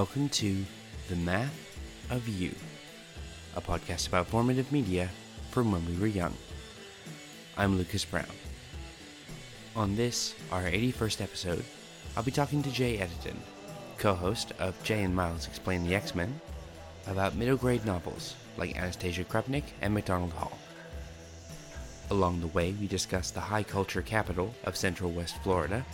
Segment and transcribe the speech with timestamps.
[0.00, 0.64] Welcome to
[1.10, 1.76] The Math
[2.08, 2.54] of You,
[3.54, 5.10] a podcast about formative media
[5.50, 6.32] from when we were young.
[7.58, 8.24] I'm Lucas Brown.
[9.76, 11.64] On this, our 81st episode,
[12.16, 13.36] I'll be talking to Jay Edidin,
[13.98, 16.40] co host of Jay and Miles Explain the X Men,
[17.06, 20.56] about middle grade novels like Anastasia Krupnik and MacDonald Hall.
[22.10, 25.84] Along the way, we discuss the high culture capital of Central West Florida,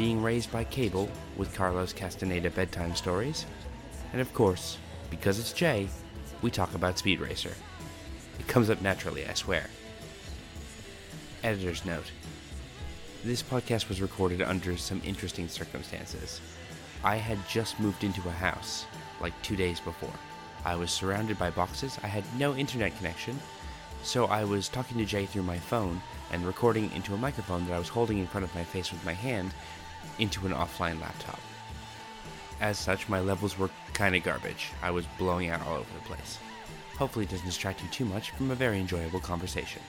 [0.00, 3.44] being raised by cable with Carlos Castaneda bedtime stories,
[4.12, 4.78] and of course,
[5.10, 5.90] because it's Jay,
[6.40, 7.52] we talk about Speed Racer.
[8.38, 9.66] It comes up naturally, I swear.
[11.44, 12.10] Editor's note
[13.24, 16.40] This podcast was recorded under some interesting circumstances.
[17.04, 18.86] I had just moved into a house,
[19.20, 20.18] like two days before.
[20.64, 23.38] I was surrounded by boxes, I had no internet connection,
[24.02, 26.00] so I was talking to Jay through my phone
[26.32, 29.04] and recording into a microphone that I was holding in front of my face with
[29.04, 29.52] my hand
[30.18, 31.40] into an offline laptop.
[32.60, 34.70] As such, my levels were kinda garbage.
[34.82, 36.38] I was blowing out all over the place.
[36.98, 39.82] Hopefully, it doesn't distract you too much from a very enjoyable conversation.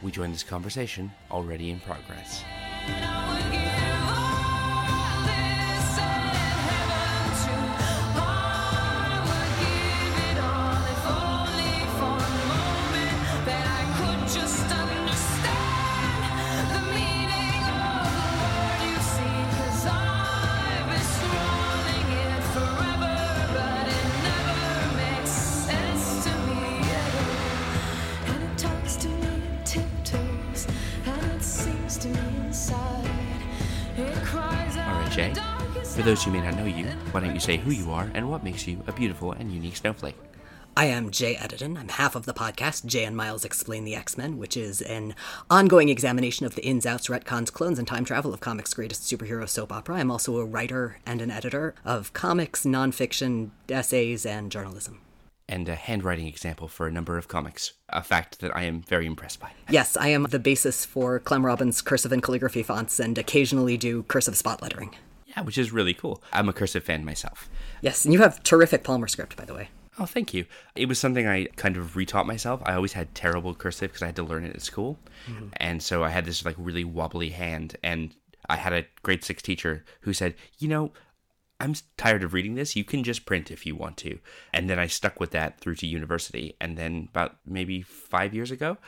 [0.00, 2.44] We join this conversation already in progress.
[36.22, 38.44] Those who may not know you, why don't you say who you are and what
[38.44, 40.14] makes you a beautiful and unique snowflake?
[40.76, 41.76] I am Jay Edidin.
[41.76, 45.16] I'm half of the podcast, Jay and Miles Explain the X Men, which is an
[45.50, 49.48] ongoing examination of the ins, outs, retcons, clones, and time travel of comics' greatest superhero
[49.48, 49.96] soap opera.
[49.96, 55.00] I'm also a writer and an editor of comics, nonfiction, essays, and journalism.
[55.48, 59.06] And a handwriting example for a number of comics, a fact that I am very
[59.06, 59.50] impressed by.
[59.68, 64.04] Yes, I am the basis for Clem Robins' cursive and calligraphy fonts and occasionally do
[64.04, 64.94] cursive spot lettering.
[65.36, 66.22] Yeah, which is really cool.
[66.32, 67.48] I'm a cursive fan myself.
[67.80, 69.68] Yes, and you have terrific Palmer script, by the way.
[69.98, 70.46] Oh, thank you.
[70.74, 72.62] It was something I kind of retaught myself.
[72.64, 74.98] I always had terrible cursive because I had to learn it at school.
[75.26, 75.48] Mm-hmm.
[75.58, 77.76] And so I had this like really wobbly hand.
[77.82, 78.14] And
[78.48, 80.92] I had a grade six teacher who said, you know,
[81.60, 82.74] I'm tired of reading this.
[82.74, 84.18] You can just print if you want to.
[84.52, 86.56] And then I stuck with that through to university.
[86.58, 88.78] And then about maybe five years ago,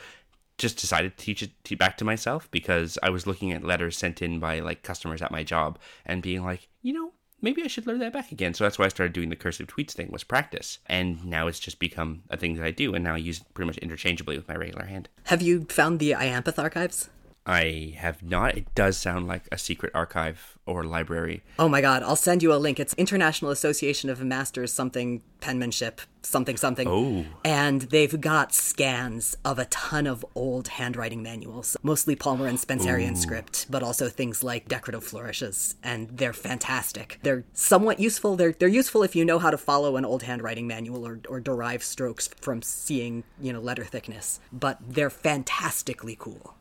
[0.59, 3.97] just decided to teach it to, back to myself because I was looking at letters
[3.97, 7.67] sent in by like customers at my job and being like, you know, maybe I
[7.67, 8.55] should learn that back again.
[8.55, 10.79] So that's why I started doing the cursive tweets thing was practice.
[10.87, 12.95] And now it's just become a thing that I do.
[12.95, 15.09] And now I use it pretty much interchangeably with my regular hand.
[15.25, 17.11] Have you found the IAMPETH archives?
[17.47, 18.57] I have not.
[18.57, 21.43] It does sound like a secret archive or library.
[21.59, 22.81] Oh my god, I'll send you a link.
[22.81, 26.89] It's International Association of Masters something penmanship something something.
[26.89, 27.25] Oh.
[27.45, 33.17] And they've got scans of a ton of old handwriting manuals, mostly Palmer and Spencerian
[33.17, 37.19] script, but also things like decorative flourishes, and they're fantastic.
[37.23, 38.37] They're somewhat useful.
[38.37, 41.41] They're they're useful if you know how to follow an old handwriting manual or, or
[41.41, 44.41] derive strokes from seeing, you know, letter thickness.
[44.53, 46.55] But they're fantastically cool.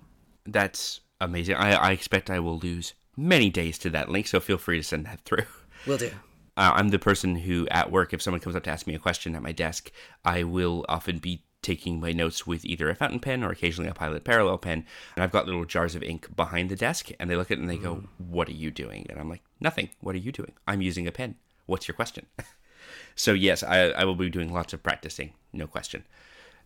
[0.45, 1.55] That's amazing.
[1.55, 4.83] I, I expect I will lose many days to that link, so feel free to
[4.83, 5.45] send that through.
[5.87, 6.11] Will do.
[6.55, 8.99] Uh, I'm the person who, at work, if someone comes up to ask me a
[8.99, 9.91] question at my desk,
[10.23, 13.93] I will often be taking my notes with either a fountain pen or occasionally a
[13.93, 14.85] Pilot Parallel pen.
[15.15, 17.61] And I've got little jars of ink behind the desk, and they look at it
[17.61, 19.07] and they go, What are you doing?
[19.09, 19.89] And I'm like, Nothing.
[20.01, 20.53] What are you doing?
[20.67, 21.35] I'm using a pen.
[21.65, 22.27] What's your question?
[23.15, 26.03] so, yes, I, I will be doing lots of practicing, no question.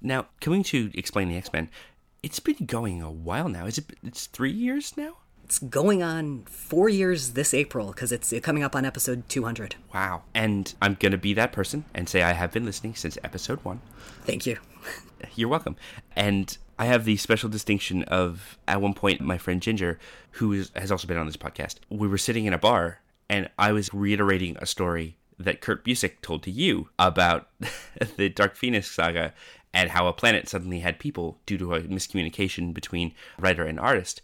[0.02, 1.70] Now, coming to explain the X Men,
[2.24, 3.66] it's been going a while now.
[3.68, 3.86] Is it?
[4.04, 5.18] It's three years now.
[5.48, 9.76] It's going on four years this April because it's coming up on episode 200.
[9.94, 10.24] Wow.
[10.34, 13.80] And I'm gonna be that person and say I have been listening since episode one.
[14.26, 14.58] Thank you.
[15.36, 15.78] You're welcome.
[16.18, 19.98] And I have the special distinction of at one point my friend Ginger,
[20.32, 23.50] who is, has also been on this podcast, we were sitting in a bar and
[23.58, 27.48] I was reiterating a story that Kurt Busiek told to you about
[28.18, 29.34] the Dark Phoenix saga
[29.74, 34.22] and how a planet suddenly had people due to a miscommunication between writer and artist.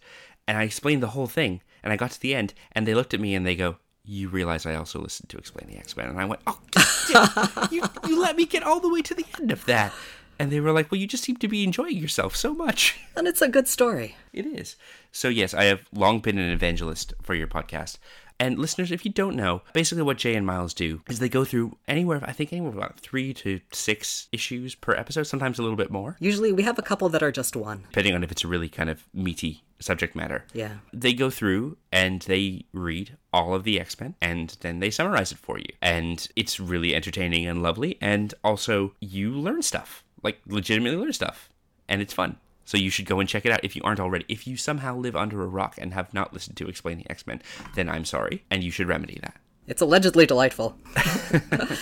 [0.48, 3.14] And I explained the whole thing and I got to the end and they looked
[3.14, 6.10] at me and they go, you realize I also listened to Explain the X Men,
[6.10, 9.26] and I went, "Oh, damn, you you let me get all the way to the
[9.40, 9.94] end of that."
[10.40, 13.00] And they were like, well, you just seem to be enjoying yourself so much.
[13.16, 14.16] And it's a good story.
[14.34, 14.76] It is.
[15.12, 18.00] So, yes, I have long been an evangelist for your podcast.
[18.40, 21.46] And listeners, if you don't know, basically what Jay and Miles do is they go
[21.46, 25.78] through anywhere, I think anywhere about three to six issues per episode, sometimes a little
[25.78, 27.84] bit more, Usually we have a couple that are just one.
[27.90, 30.46] depending on if it's a really kind of meaty subject matter.
[30.54, 30.76] Yeah.
[30.94, 35.32] They go through and they read all of the X Men and then they summarize
[35.32, 35.68] it for you.
[35.82, 37.98] And it's really entertaining and lovely.
[38.02, 41.50] And also, you learn stuff, like legitimately learn stuff.
[41.90, 42.38] And it's fun.
[42.66, 44.26] So you should go and check it out if you aren't already.
[44.28, 47.42] If you somehow live under a rock and have not listened to Explaining X Men,
[47.76, 48.44] then I'm sorry.
[48.50, 49.36] And you should remedy that.
[49.68, 50.78] It's allegedly delightful.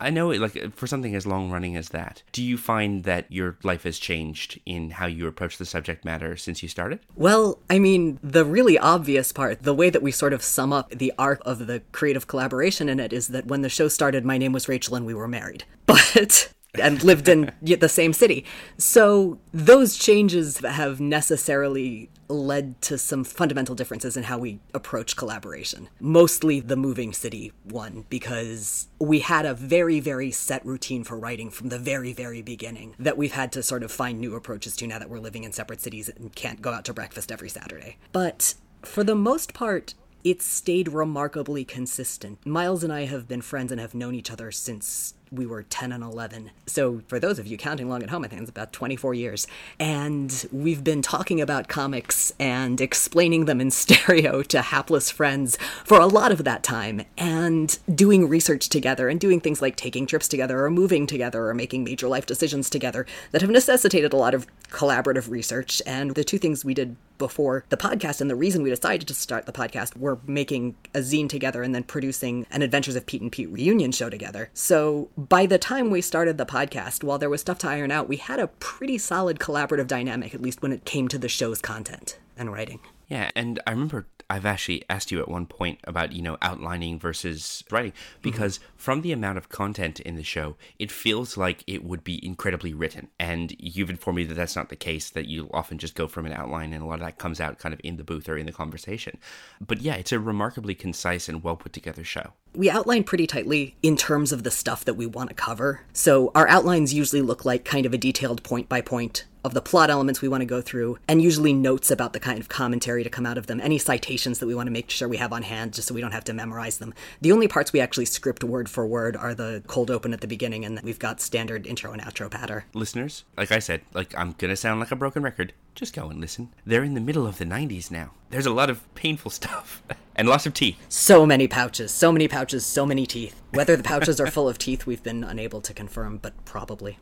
[0.00, 3.58] I know, like, for something as long running as that, do you find that your
[3.62, 7.00] life has changed in how you approach the subject matter since you started?
[7.14, 10.90] Well, I mean, the really obvious part, the way that we sort of sum up
[10.90, 14.38] the arc of the creative collaboration in it is that when the show started, my
[14.38, 15.64] name was Rachel and we were married.
[15.86, 16.52] But.
[16.74, 18.44] And lived in the same city.
[18.78, 25.88] So those changes have necessarily led to some fundamental differences in how we approach collaboration.
[25.98, 31.50] Mostly the moving city one, because we had a very, very set routine for writing
[31.50, 34.86] from the very, very beginning that we've had to sort of find new approaches to
[34.86, 37.96] now that we're living in separate cities and can't go out to breakfast every Saturday.
[38.12, 42.46] But for the most part, it's stayed remarkably consistent.
[42.46, 45.92] Miles and I have been friends and have known each other since we were 10
[45.92, 46.50] and 11.
[46.66, 49.46] So, for those of you counting along at home, I think it's about 24 years.
[49.78, 56.00] And we've been talking about comics and explaining them in stereo to hapless friends for
[56.00, 60.28] a lot of that time, and doing research together, and doing things like taking trips
[60.28, 64.34] together, or moving together, or making major life decisions together that have necessitated a lot
[64.34, 65.80] of collaborative research.
[65.86, 69.14] And the two things we did before the podcast and the reason we decided to
[69.14, 73.20] start the podcast were making a zine together and then producing an Adventures of Pete
[73.20, 74.48] and Pete reunion show together.
[74.54, 78.08] So by the time we started the podcast, while there was stuff to iron out,
[78.08, 81.60] we had a pretty solid collaborative dynamic, at least when it came to the show's
[81.60, 82.80] content and writing.
[83.06, 87.00] Yeah, and I remember I've actually asked you at one point about, you know, outlining
[87.00, 88.22] versus writing mm-hmm.
[88.22, 92.24] because from the amount of content in the show, it feels like it would be
[92.24, 93.08] incredibly written.
[93.18, 96.26] And you've informed me that that's not the case, that you often just go from
[96.26, 98.38] an outline and a lot of that comes out kind of in the booth or
[98.38, 99.18] in the conversation.
[99.60, 102.32] But yeah, it's a remarkably concise and well put together show.
[102.54, 105.82] We outline pretty tightly in terms of the stuff that we want to cover.
[105.92, 109.60] So our outlines usually look like kind of a detailed point by point of the
[109.60, 113.02] plot elements we want to go through, and usually notes about the kind of commentary
[113.04, 115.32] to come out of them, any citations that we want to make sure we have
[115.32, 116.94] on hand just so we don't have to memorize them.
[117.20, 120.26] The only parts we actually script word for word are the cold open at the
[120.26, 122.64] beginning, and we've got standard intro and outro patter.
[122.74, 125.52] Listeners, like I said, like I'm going to sound like a broken record.
[125.74, 126.52] Just go and listen.
[126.66, 128.12] They're in the middle of the 90s now.
[128.30, 129.82] There's a lot of painful stuff
[130.14, 130.76] and lots of teeth.
[130.88, 133.40] So many pouches, so many pouches, so many teeth.
[133.52, 136.98] Whether the pouches are full of teeth, we've been unable to confirm, but probably.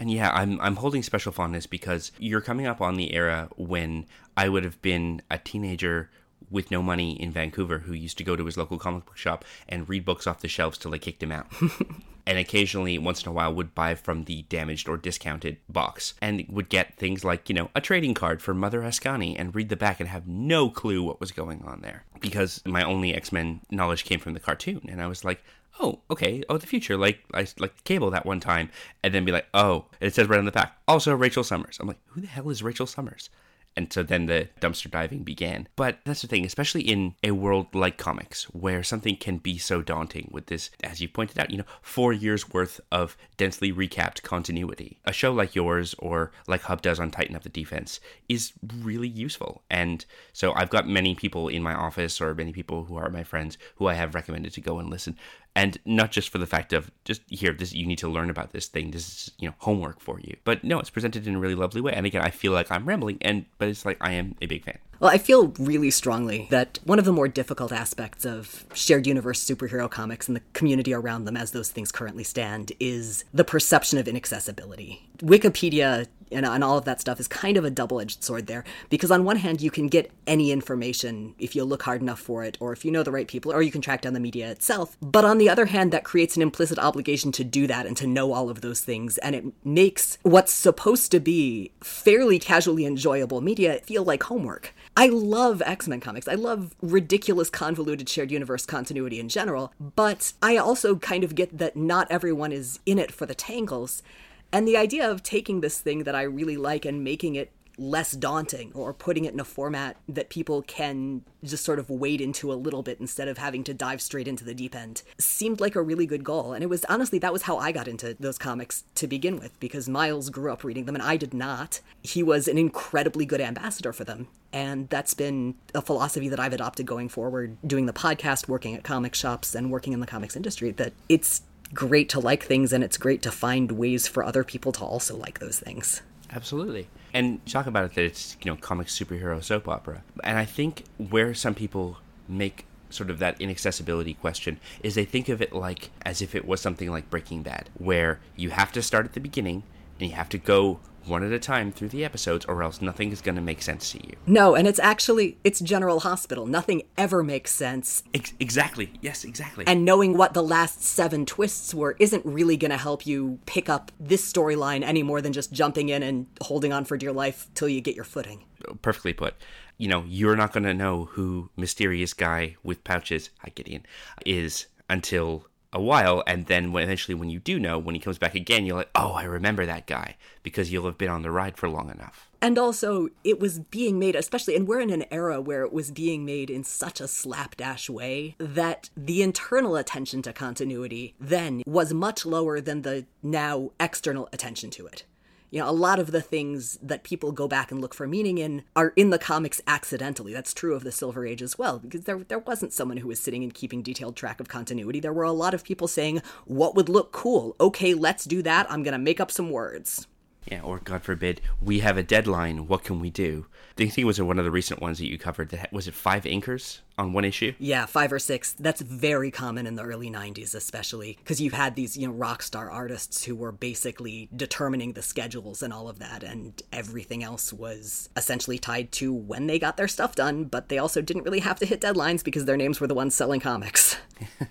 [0.00, 4.06] And yeah, I'm I'm holding special fondness because you're coming up on the era when
[4.36, 6.10] I would have been a teenager
[6.50, 9.44] with no money in Vancouver who used to go to his local comic book shop
[9.68, 11.46] and read books off the shelves till they kicked him out.
[12.26, 16.44] and occasionally, once in a while, would buy from the damaged or discounted box and
[16.48, 19.76] would get things like, you know, a trading card for Mother Askani and read the
[19.76, 22.04] back and have no clue what was going on there.
[22.20, 24.86] Because my only X Men knowledge came from the cartoon.
[24.88, 25.42] And I was like,
[25.80, 28.70] oh, okay, oh, the future, like I like cable that one time,
[29.02, 31.78] and then be like, oh, and it says right on the back, also Rachel Summers.
[31.80, 33.30] I'm like, who the hell is Rachel Summers?
[33.76, 35.66] And so then the dumpster diving began.
[35.76, 39.82] But that's the thing, especially in a world like comics, where something can be so
[39.82, 44.22] daunting with this, as you pointed out, you know, four years worth of densely recapped
[44.22, 44.98] continuity.
[45.04, 47.98] A show like yours, or like Hub does on Tighten Up the Defense,
[48.28, 49.62] is really useful.
[49.70, 53.24] And so I've got many people in my office, or many people who are my
[53.24, 55.16] friends, who I have recommended to go and listen
[55.54, 58.52] and not just for the fact of just here this you need to learn about
[58.52, 58.90] this thing.
[58.90, 60.36] This is you know homework for you.
[60.44, 61.92] But no it's presented in a really lovely way.
[61.92, 64.64] And again i feel like i'm rambling and but it's like i am a big
[64.64, 64.78] fan.
[65.02, 69.44] Well, I feel really strongly that one of the more difficult aspects of shared universe
[69.44, 73.98] superhero comics and the community around them as those things currently stand is the perception
[73.98, 75.08] of inaccessibility.
[75.18, 78.64] Wikipedia and, and all of that stuff is kind of a double edged sword there
[78.90, 82.44] because, on one hand, you can get any information if you look hard enough for
[82.44, 84.50] it, or if you know the right people, or you can track down the media
[84.50, 84.96] itself.
[85.00, 88.06] But on the other hand, that creates an implicit obligation to do that and to
[88.06, 93.40] know all of those things, and it makes what's supposed to be fairly casually enjoyable
[93.40, 94.74] media feel like homework.
[94.96, 96.28] I love X Men comics.
[96.28, 101.58] I love ridiculous, convoluted shared universe continuity in general, but I also kind of get
[101.58, 104.02] that not everyone is in it for the tangles.
[104.52, 108.12] And the idea of taking this thing that I really like and making it less
[108.12, 112.52] daunting or putting it in a format that people can just sort of wade into
[112.52, 115.74] a little bit instead of having to dive straight into the deep end seemed like
[115.74, 116.52] a really good goal.
[116.52, 119.58] And it was honestly, that was how I got into those comics to begin with
[119.58, 121.80] because Miles grew up reading them and I did not.
[122.02, 124.28] He was an incredibly good ambassador for them.
[124.52, 128.84] And that's been a philosophy that I've adopted going forward, doing the podcast, working at
[128.84, 130.72] comic shops, and working in the comics industry.
[130.72, 131.42] That it's
[131.74, 135.16] great to like things and it's great to find ways for other people to also
[135.16, 136.02] like those things.
[136.30, 136.88] Absolutely.
[137.12, 140.02] And talk about it that it's, you know, comic superhero soap opera.
[140.24, 141.98] And I think where some people
[142.28, 146.46] make sort of that inaccessibility question is they think of it like as if it
[146.46, 149.62] was something like Breaking Bad, where you have to start at the beginning
[150.00, 153.12] and you have to go one at a time through the episodes or else nothing
[153.12, 154.14] is going to make sense to you.
[154.26, 156.46] No, and it's actually it's General Hospital.
[156.46, 158.02] Nothing ever makes sense.
[158.14, 158.92] Ex- exactly.
[159.00, 159.64] Yes, exactly.
[159.66, 163.68] And knowing what the last 7 twists were isn't really going to help you pick
[163.68, 167.48] up this storyline any more than just jumping in and holding on for dear life
[167.54, 168.44] till you get your footing.
[168.82, 169.34] Perfectly put.
[169.78, 173.84] You know, you're not going to know who mysterious guy with pouches, hi Gideon,
[174.24, 178.18] is until a while, and then when, eventually, when you do know, when he comes
[178.18, 181.30] back again, you're like, oh, I remember that guy because you'll have been on the
[181.30, 182.28] ride for long enough.
[182.42, 185.92] And also, it was being made, especially, and we're in an era where it was
[185.92, 191.94] being made in such a slapdash way that the internal attention to continuity then was
[191.94, 195.04] much lower than the now external attention to it.
[195.52, 198.38] You know, a lot of the things that people go back and look for meaning
[198.38, 200.32] in are in the comics accidentally.
[200.32, 203.20] That's true of the Silver Age as well, because there there wasn't someone who was
[203.20, 204.98] sitting and keeping detailed track of continuity.
[204.98, 207.54] There were a lot of people saying, "What would look cool?
[207.60, 208.66] Okay, let's do that.
[208.72, 210.06] I'm going to make up some words."
[210.50, 212.66] Yeah, or God forbid, we have a deadline.
[212.66, 213.46] What can we do?
[213.74, 215.50] I think it was one of the recent ones that you covered.
[215.50, 217.54] That was it five inkers on one issue.
[217.58, 218.52] Yeah, five or six.
[218.58, 222.42] That's very common in the early '90s, especially because you had these, you know, rock
[222.42, 227.52] star artists who were basically determining the schedules and all of that, and everything else
[227.52, 230.44] was essentially tied to when they got their stuff done.
[230.44, 233.14] But they also didn't really have to hit deadlines because their names were the ones
[233.14, 233.96] selling comics.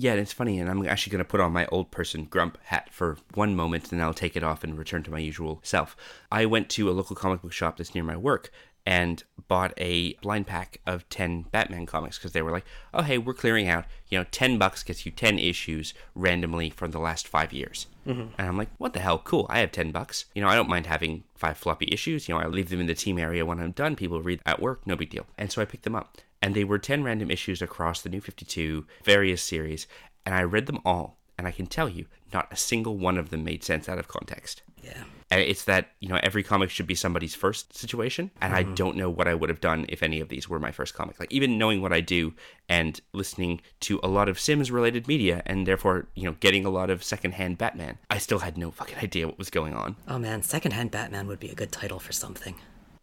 [0.00, 2.88] Yeah, it's funny, and I'm actually going to put on my old person grump hat
[2.90, 5.94] for one moment, and then I'll take it off and return to my usual self.
[6.32, 8.50] I went to a local comic book shop that's near my work
[8.86, 12.64] and bought a blind pack of 10 Batman comics because they were like,
[12.94, 16.92] oh, hey, we're clearing out, you know, 10 bucks gets you 10 issues randomly from
[16.92, 17.86] the last five years.
[18.06, 18.32] Mm-hmm.
[18.38, 19.18] And I'm like, what the hell?
[19.18, 19.44] Cool.
[19.50, 20.24] I have 10 bucks.
[20.34, 22.26] You know, I don't mind having five floppy issues.
[22.26, 23.96] You know, I leave them in the team area when I'm done.
[23.96, 25.26] People read at work, no big deal.
[25.36, 28.20] And so I picked them up and they were 10 random issues across the new
[28.20, 29.86] 52 various series.
[30.26, 33.30] And i read them all and i can tell you not a single one of
[33.30, 34.62] them made sense out of context.
[34.82, 35.04] Yeah.
[35.30, 38.74] and it's that you know every comic should be somebody's first situation and i mm-hmm.
[38.74, 41.20] don't know what i would have done if any of these were my first comic.
[41.20, 42.34] Like even knowing what i do
[42.68, 46.70] and listening to a lot of sims related media and therefore you know getting a
[46.70, 49.96] lot of secondhand batman i still had no fucking idea what was going on.
[50.08, 52.56] Oh man, Secondhand Batman would be a good title for something.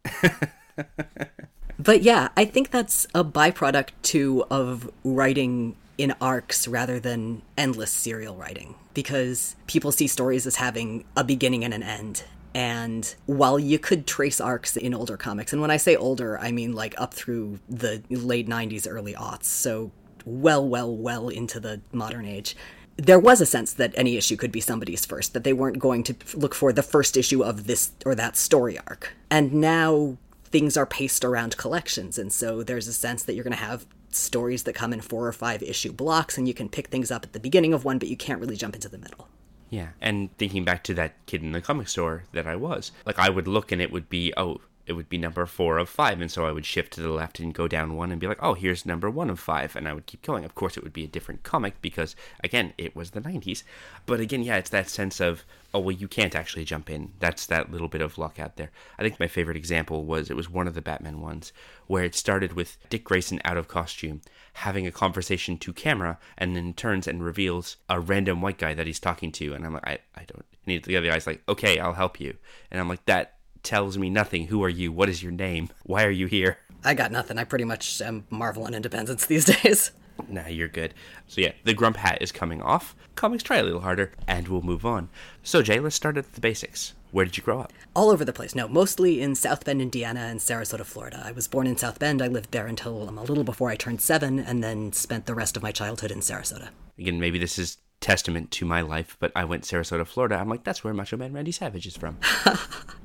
[1.79, 7.91] but yeah, I think that's a byproduct too of writing in arcs rather than endless
[7.91, 12.23] serial writing because people see stories as having a beginning and an end.
[12.53, 16.51] And while you could trace arcs in older comics, and when I say older, I
[16.51, 19.91] mean like up through the late 90s, early aughts, so
[20.25, 22.55] well, well, well into the modern age,
[22.97, 26.03] there was a sense that any issue could be somebody's first, that they weren't going
[26.03, 29.13] to look for the first issue of this or that story arc.
[29.29, 33.51] And now things are paced around collections, and so there's a sense that you're going
[33.51, 36.87] to have stories that come in four or five issue blocks, and you can pick
[36.87, 39.27] things up at the beginning of one, but you can't really jump into the middle.
[39.69, 43.19] Yeah, and thinking back to that kid in the comic store that I was, like
[43.19, 46.21] I would look and it would be, oh, it would be number four of five,
[46.21, 48.41] and so I would shift to the left and go down one and be like,
[48.41, 50.45] oh, here's number one of five, and I would keep going.
[50.45, 53.63] Of course, it would be a different comic because, again, it was the 90s.
[54.05, 57.11] But again, yeah, it's that sense of, oh, well, you can't actually jump in.
[57.19, 58.71] That's that little bit of luck out there.
[58.97, 61.51] I think my favorite example was it was one of the Batman ones
[61.87, 64.21] where it started with Dick Grayson out of costume
[64.53, 68.87] having a conversation to camera and then turns and reveals a random white guy that
[68.87, 69.53] he's talking to.
[69.53, 70.45] And I'm like, I, I don't.
[70.65, 72.35] And the other guy's like, okay, I'll help you.
[72.71, 74.47] And I'm like, that tells me nothing.
[74.47, 74.91] Who are you?
[74.91, 75.69] What is your name?
[75.83, 76.57] Why are you here?
[76.83, 77.37] I got nothing.
[77.37, 79.91] I pretty much am Marvel and Independence these days.
[80.27, 80.93] Nah, you're good.
[81.27, 82.95] So yeah, the grump hat is coming off.
[83.15, 85.09] Comics try a little harder, and we'll move on.
[85.43, 86.93] So Jay, let's start at the basics.
[87.11, 87.71] Where did you grow up?
[87.95, 88.53] All over the place.
[88.53, 91.21] No, mostly in South Bend, Indiana, and Sarasota, Florida.
[91.23, 92.21] I was born in South Bend.
[92.21, 95.35] I lived there until um, a little before I turned seven, and then spent the
[95.35, 96.69] rest of my childhood in Sarasota.
[96.99, 100.35] Again, maybe this is testament to my life, but I went Sarasota, Florida.
[100.35, 102.17] I'm like, that's where Macho Man Randy Savage is from.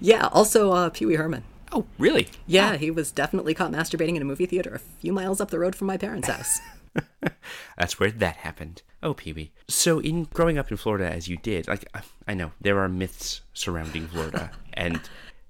[0.00, 1.44] Yeah, also uh, Pee Wee Herman.
[1.72, 2.28] oh, really?
[2.46, 5.58] Yeah, he was definitely caught masturbating in a movie theater a few miles up the
[5.58, 6.60] road from my parents' house.
[7.76, 8.82] That's where that happened.
[9.02, 9.52] Oh, Pee Wee.
[9.68, 12.88] So, in growing up in Florida as you did, like, I- I know there are
[12.88, 15.00] myths surrounding Florida, and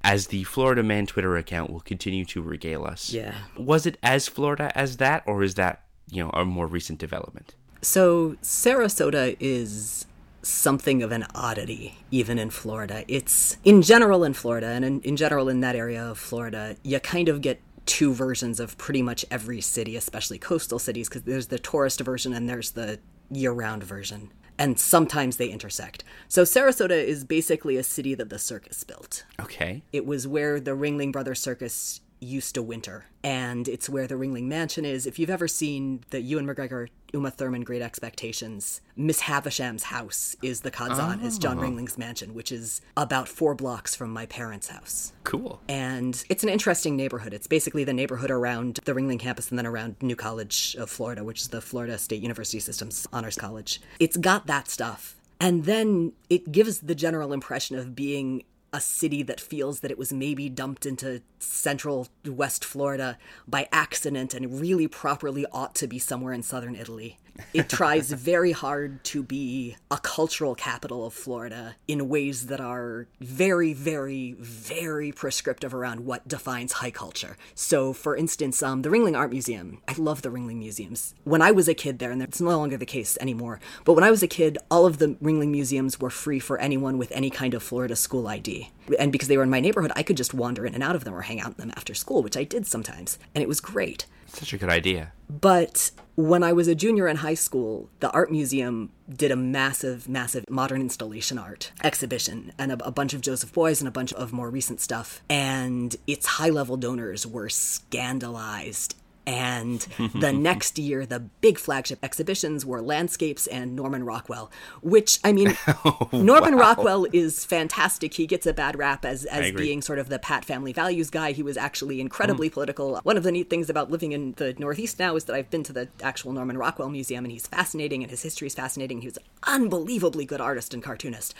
[0.02, 3.12] as the Florida Man Twitter account will continue to regale us.
[3.12, 3.34] Yeah.
[3.56, 7.54] Was it as Florida as that, or is that, you know, a more recent development?
[7.82, 10.06] So, Sarasota is
[10.46, 13.04] something of an oddity, even in Florida.
[13.08, 17.00] It's, in general, in Florida, and in, in general, in that area of Florida, you
[17.00, 21.48] kind of get two versions of pretty much every city, especially coastal cities, because there's
[21.48, 22.98] the tourist version and there's the
[23.30, 24.32] year round version.
[24.58, 26.02] And sometimes they intersect.
[26.28, 29.24] So Sarasota is basically a city that the circus built.
[29.38, 29.82] Okay.
[29.92, 34.44] It was where the Ringling Brothers Circus used to winter, and it's where the Ringling
[34.44, 35.06] Mansion is.
[35.06, 40.60] If you've ever seen the Ewan McGregor, Uma Thurman Great Expectations, Miss Havisham's house is
[40.60, 41.66] the Ca' d'Zan, is John uh-huh.
[41.66, 45.12] Ringling's mansion, which is about four blocks from my parents' house.
[45.24, 45.60] Cool.
[45.68, 47.34] And it's an interesting neighborhood.
[47.34, 51.24] It's basically the neighborhood around the Ringling campus and then around New College of Florida,
[51.24, 53.80] which is the Florida State University System's honors college.
[53.98, 55.16] It's got that stuff.
[55.40, 58.44] And then it gives the general impression of being
[58.76, 63.16] a city that feels that it was maybe dumped into central West Florida
[63.48, 67.16] by accident and really properly ought to be somewhere in southern Italy.
[67.52, 73.06] It tries very hard to be a cultural capital of Florida in ways that are
[73.20, 77.36] very, very, very prescriptive around what defines high culture.
[77.54, 79.80] So, for instance, um, the Ringling Art Museum.
[79.88, 81.14] I love the Ringling Museums.
[81.24, 84.04] When I was a kid there, and it's no longer the case anymore, but when
[84.04, 87.30] I was a kid, all of the Ringling Museums were free for anyone with any
[87.30, 88.70] kind of Florida school ID.
[88.98, 91.04] And because they were in my neighborhood, I could just wander in and out of
[91.04, 93.18] them or hang out in them after school, which I did sometimes.
[93.34, 94.06] And it was great.
[94.26, 95.12] Such a good idea.
[95.28, 100.08] But when I was a junior in high school, the art museum did a massive,
[100.08, 104.12] massive modern installation art exhibition and a, a bunch of Joseph Beuys and a bunch
[104.14, 105.22] of more recent stuff.
[105.28, 108.96] And its high level donors were scandalized.
[109.26, 109.80] And
[110.14, 114.52] the next year, the big flagship exhibitions were landscapes and Norman Rockwell,
[114.82, 118.14] which, I mean, oh, Norman Rockwell is fantastic.
[118.14, 121.32] He gets a bad rap as, as being sort of the Pat family values guy.
[121.32, 122.52] He was actually incredibly mm.
[122.52, 123.00] political.
[123.02, 125.64] One of the neat things about living in the Northeast now is that I've been
[125.64, 129.00] to the actual Norman Rockwell Museum, and he's fascinating, and his history is fascinating.
[129.00, 131.34] He was an unbelievably good artist and cartoonist.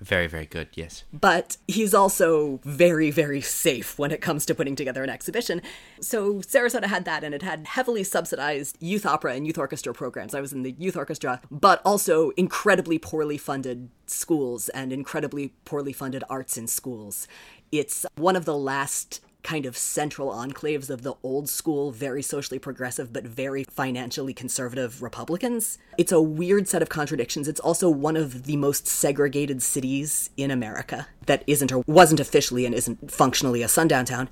[0.00, 0.68] Very, very good.
[0.74, 1.04] Yes.
[1.12, 5.60] But he's also very, very safe when it comes to putting together an exhibition.
[6.00, 10.34] So Sarasota had that, and it had heavily subsidized youth opera and youth orchestra programs.
[10.34, 15.92] I was in the youth orchestra, but also incredibly poorly funded schools and incredibly poorly
[15.92, 17.28] funded arts in schools.
[17.70, 22.58] It's one of the last kind of central enclaves of the old school, very socially
[22.58, 25.78] progressive, but very financially conservative Republicans.
[25.98, 27.48] It's a weird set of contradictions.
[27.48, 32.66] It's also one of the most segregated cities in America that isn't or wasn't officially
[32.66, 34.28] and isn't functionally a sundown town.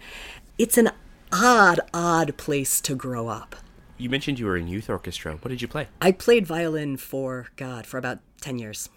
[0.59, 0.90] It's an
[1.33, 3.57] odd, odd place to grow up.
[3.97, 5.35] You mentioned you were in youth orchestra.
[5.35, 5.88] What did you play?
[6.01, 8.88] I played violin for, God, for about 10 years.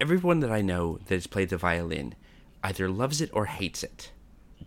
[0.00, 2.14] Everyone that I know that has played the violin
[2.62, 4.10] either loves it or hates it.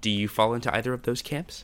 [0.01, 1.63] Do you fall into either of those camps?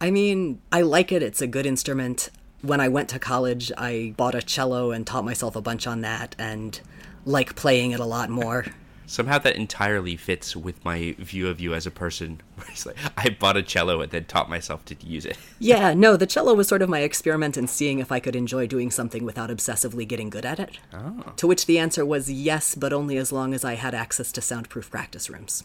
[0.00, 1.22] I mean, I like it.
[1.22, 2.30] It's a good instrument.
[2.62, 6.00] When I went to college, I bought a cello and taught myself a bunch on
[6.02, 6.80] that and
[7.26, 8.66] like playing it a lot more.
[9.06, 12.40] Somehow that entirely fits with my view of you as a person.
[12.68, 15.36] It's like I bought a cello and then taught myself to use it.
[15.58, 18.66] yeah, no, the cello was sort of my experiment in seeing if I could enjoy
[18.66, 20.78] doing something without obsessively getting good at it.
[20.92, 21.32] Oh.
[21.36, 24.40] To which the answer was yes, but only as long as I had access to
[24.40, 25.64] soundproof practice rooms.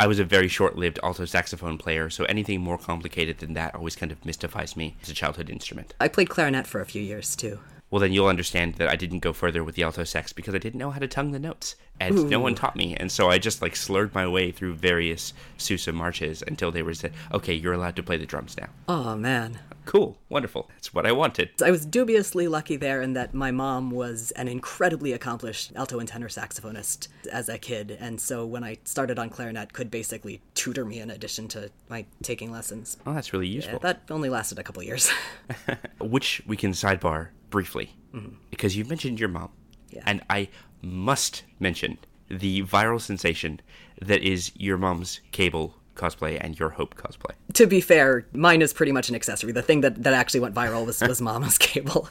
[0.00, 3.96] I was a very short-lived alto saxophone player, so anything more complicated than that always
[3.96, 5.92] kind of mystifies me as a childhood instrument.
[6.00, 7.58] I played clarinet for a few years too.
[7.90, 10.58] Well, then you'll understand that I didn't go further with the alto sax because I
[10.58, 13.38] didn't know how to tongue the notes, and no one taught me, and so I
[13.38, 17.72] just like slurred my way through various Sousa marches until they were said, "Okay, you're
[17.72, 19.58] allowed to play the drums now." Oh man.
[19.86, 20.70] Cool, wonderful.
[20.74, 21.50] That's what I wanted.
[21.60, 26.08] I was dubiously lucky there in that my mom was an incredibly accomplished alto and
[26.08, 30.84] tenor saxophonist as a kid, and so when I started on clarinet, could basically tutor
[30.84, 32.98] me in addition to my taking lessons.
[33.04, 33.80] Oh, that's really useful.
[33.80, 35.10] That only lasted a couple years.
[36.00, 38.34] Which we can sidebar briefly mm-hmm.
[38.50, 39.50] because you mentioned your mom,
[39.90, 40.02] Yeah.
[40.06, 40.48] and I
[40.82, 43.60] must mention the viral sensation
[44.00, 47.32] that is your mom's cable cosplay and your Hope cosplay.
[47.54, 49.52] to be fair, mine is pretty much an accessory.
[49.52, 52.08] The thing that, that actually went viral was, was Mama's cable.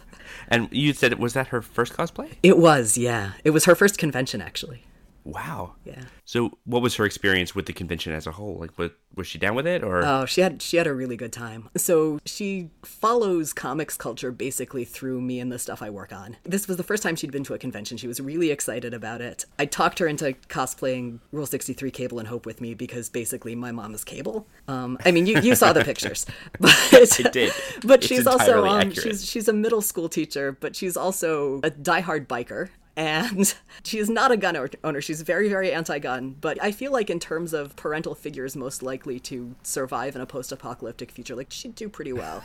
[0.47, 2.35] And you said was that her first cosplay?
[2.43, 3.31] It was, yeah.
[3.43, 4.83] It was her first convention, actually.
[5.23, 5.75] Wow.
[5.85, 6.01] Yeah.
[6.25, 8.57] So, what was her experience with the convention as a whole?
[8.59, 11.17] Like, was, was she down with it, or Oh, she had she had a really
[11.17, 11.69] good time.
[11.75, 16.37] So she follows comics culture basically through me and the stuff I work on.
[16.43, 17.97] This was the first time she'd been to a convention.
[17.97, 19.45] She was really excited about it.
[19.57, 23.71] I talked her into cosplaying Rule 63 Cable and Hope with me because basically my
[23.71, 24.47] mom is Cable.
[24.67, 26.25] Um, I mean, you, you saw the pictures,
[26.59, 27.51] but I did.
[27.83, 31.71] But It's she's also um, she's she's a middle school teacher, but she's also a
[31.71, 32.69] diehard biker.
[32.95, 35.01] And she is not a gun owner.
[35.01, 36.35] She's very, very anti gun.
[36.39, 40.25] But I feel like, in terms of parental figures most likely to survive in a
[40.25, 42.43] post apocalyptic future, like she'd do pretty well.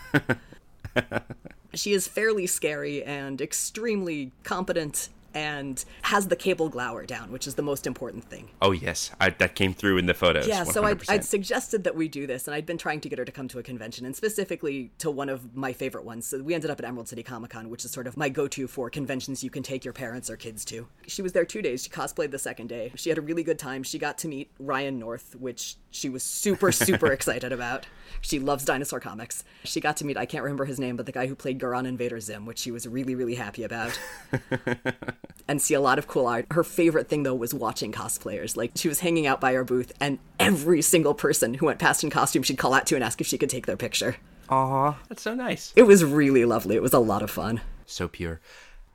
[1.74, 7.57] she is fairly scary and extremely competent and has the cable glower down, which is
[7.57, 8.49] the most important thing.
[8.62, 10.47] Oh yes, I, that came through in the photos.
[10.47, 10.73] Yeah, 100%.
[10.73, 13.25] so I'd, I'd, suggested that we do this, and I'd been trying to get her
[13.25, 16.27] to come to a convention, and specifically to one of my favorite ones.
[16.27, 18.68] So we ended up at Emerald City Comic Con, which is sort of my go-to
[18.68, 20.87] for conventions you can take your parents or kids to.
[21.07, 21.83] She was there two days.
[21.83, 22.92] She cosplayed the second day.
[22.94, 23.83] She had a really good time.
[23.83, 27.87] She got to meet Ryan North, which she was super super excited about.
[28.20, 29.44] She loves dinosaur comics.
[29.64, 31.75] She got to meet I can't remember his name, but the guy who played Gir
[31.75, 33.99] on Invader Zim, which she was really really happy about.
[35.48, 36.46] and see a lot of cool art.
[36.50, 38.56] Her favorite thing though was watching cosplayers.
[38.56, 42.04] Like she was hanging out by our booth, and every single person who went past
[42.04, 44.16] in costume, she'd call out to and ask if she could take their picture.
[44.48, 45.72] Aw, that's so nice.
[45.76, 46.76] It was really lovely.
[46.76, 47.60] It was a lot of fun.
[47.87, 48.40] So pure.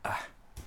[0.04, 0.16] Uh,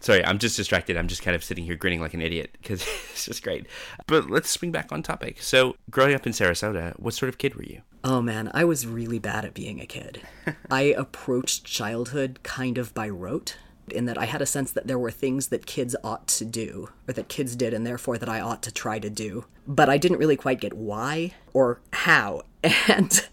[0.01, 0.97] sorry, I'm just distracted.
[0.97, 3.67] I'm just kind of sitting here grinning like an idiot because it's just great.
[4.07, 5.41] But let's swing back on topic.
[5.41, 7.81] So, growing up in Sarasota, what sort of kid were you?
[8.03, 10.21] Oh man, I was really bad at being a kid.
[10.71, 13.57] I approached childhood kind of by rote
[13.89, 16.89] in that I had a sense that there were things that kids ought to do,
[17.07, 19.45] or that kids did, and therefore that I ought to try to do.
[19.67, 22.43] But I didn't really quite get why or how.
[22.87, 23.27] And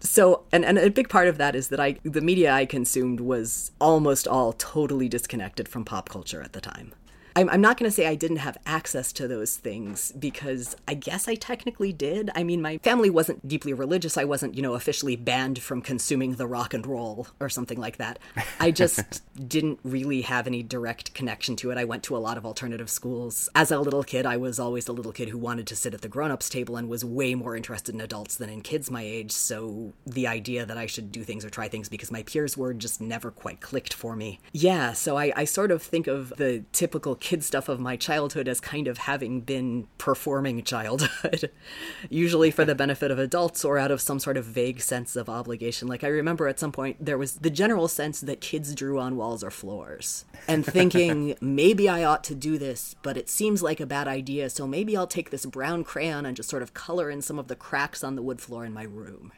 [0.00, 3.20] so, and, and a big part of that is that I, the media I consumed
[3.20, 6.92] was almost all totally disconnected from pop culture at the time.
[7.38, 10.94] I'm, I'm not going to say I didn't have access to those things because I
[10.94, 12.30] guess I technically did.
[12.34, 14.16] I mean, my family wasn't deeply religious.
[14.16, 17.98] I wasn't, you know, officially banned from consuming the rock and roll or something like
[17.98, 18.18] that.
[18.58, 21.78] I just didn't really have any direct connection to it.
[21.78, 23.48] I went to a lot of alternative schools.
[23.54, 26.00] As a little kid, I was always a little kid who wanted to sit at
[26.00, 29.02] the grown ups table and was way more interested in adults than in kids my
[29.02, 29.30] age.
[29.30, 32.74] So the idea that I should do things or try things because my peers were
[32.74, 34.40] just never quite clicked for me.
[34.50, 38.48] Yeah, so I, I sort of think of the typical kid stuff of my childhood
[38.48, 41.50] as kind of having been performing childhood,
[42.10, 45.28] usually for the benefit of adults or out of some sort of vague sense of
[45.28, 45.88] obligation.
[45.88, 49.16] Like I remember at some point there was the general sense that kids drew on
[49.16, 53.80] walls or floors and thinking maybe I ought to do this, but it seems like
[53.80, 57.10] a bad idea, so maybe I'll take this brown crayon and just sort of color
[57.10, 59.32] in some of the cracks on the wood floor in my room.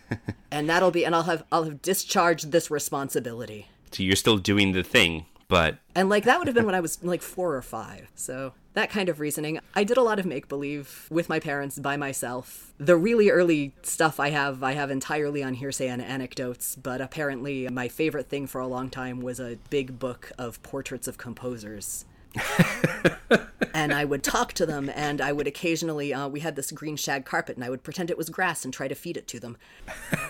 [0.50, 3.68] and that'll be and I'll have I'll have discharged this responsibility.
[3.90, 6.80] So you're still doing the thing but and like that would have been when I
[6.80, 8.10] was like four or five.
[8.14, 9.60] So that kind of reasoning.
[9.74, 12.72] I did a lot of make believe with my parents by myself.
[12.78, 17.68] The really early stuff I have, I have entirely on hearsay and anecdotes, but apparently
[17.68, 22.04] my favorite thing for a long time was a big book of portraits of composers.
[23.74, 26.96] and I would talk to them, and I would occasionally, uh, we had this green
[26.96, 29.38] shag carpet, and I would pretend it was grass and try to feed it to
[29.38, 29.56] them.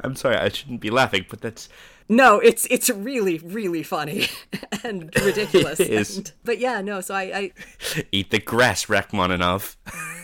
[0.00, 1.70] I'm sorry, I shouldn't be laughing, but that's
[2.08, 4.26] no, it's it's really really funny
[4.84, 5.80] and ridiculous.
[5.80, 6.18] it is.
[6.18, 7.00] And, but yeah, no.
[7.00, 7.52] So I, I
[8.12, 9.76] eat the grass, Rachmaninoff.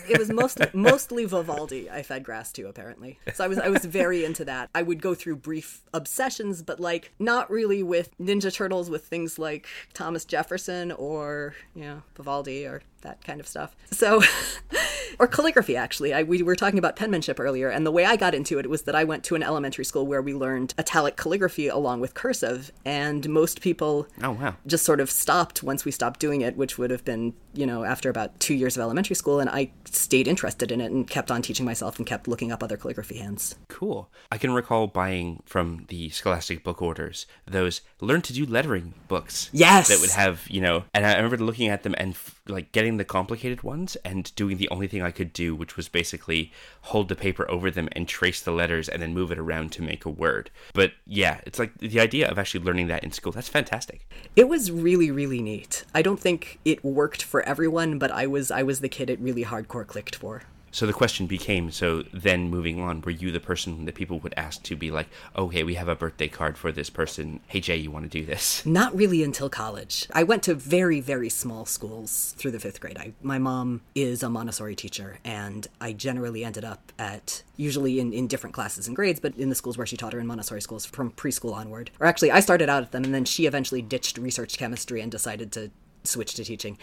[0.09, 1.89] it was mostly mostly Vivaldi.
[1.89, 3.19] I fed grass to apparently.
[3.33, 4.69] So I was I was very into that.
[4.73, 9.37] I would go through brief obsessions, but like not really with Ninja Turtles, with things
[9.37, 13.75] like Thomas Jefferson or you know Vivaldi or that kind of stuff.
[13.91, 14.23] So,
[15.19, 16.13] or calligraphy, actually.
[16.13, 18.83] I, we were talking about penmanship earlier, and the way I got into it was
[18.83, 22.71] that I went to an elementary school where we learned italic calligraphy along with cursive,
[22.85, 24.55] and most people oh, wow.
[24.65, 27.83] just sort of stopped once we stopped doing it, which would have been, you know,
[27.83, 31.31] after about two years of elementary school, and I stayed interested in it and kept
[31.31, 33.55] on teaching myself and kept looking up other calligraphy hands.
[33.67, 34.09] Cool.
[34.31, 39.49] I can recall buying from the Scholastic book orders those learn to do lettering books.
[39.53, 39.89] Yes.
[39.89, 42.15] That would have, you know, and I remember looking at them and
[42.47, 45.87] like getting the complicated ones and doing the only thing I could do, which was
[45.87, 49.71] basically hold the paper over them and trace the letters and then move it around
[49.73, 50.49] to make a word.
[50.73, 54.07] But yeah, it's like the idea of actually learning that in school, that's fantastic.
[54.35, 55.85] It was really, really neat.
[55.93, 59.19] I don't think it worked for everyone, but I was I was the kid it
[59.19, 60.43] really hardcore clicked for.
[60.73, 64.33] So the question became so then moving on, were you the person that people would
[64.35, 67.41] ask to be like, okay, we have a birthday card for this person.
[67.45, 68.65] Hey, Jay, you want to do this?
[68.65, 70.07] Not really until college.
[70.13, 72.97] I went to very, very small schools through the fifth grade.
[72.97, 78.11] I, my mom is a Montessori teacher, and I generally ended up at usually in,
[78.11, 80.61] in different classes and grades, but in the schools where she taught her in Montessori
[80.61, 81.91] schools from preschool onward.
[81.99, 85.11] Or actually, I started out at them, and then she eventually ditched research chemistry and
[85.11, 85.69] decided to
[86.03, 86.77] switch to teaching.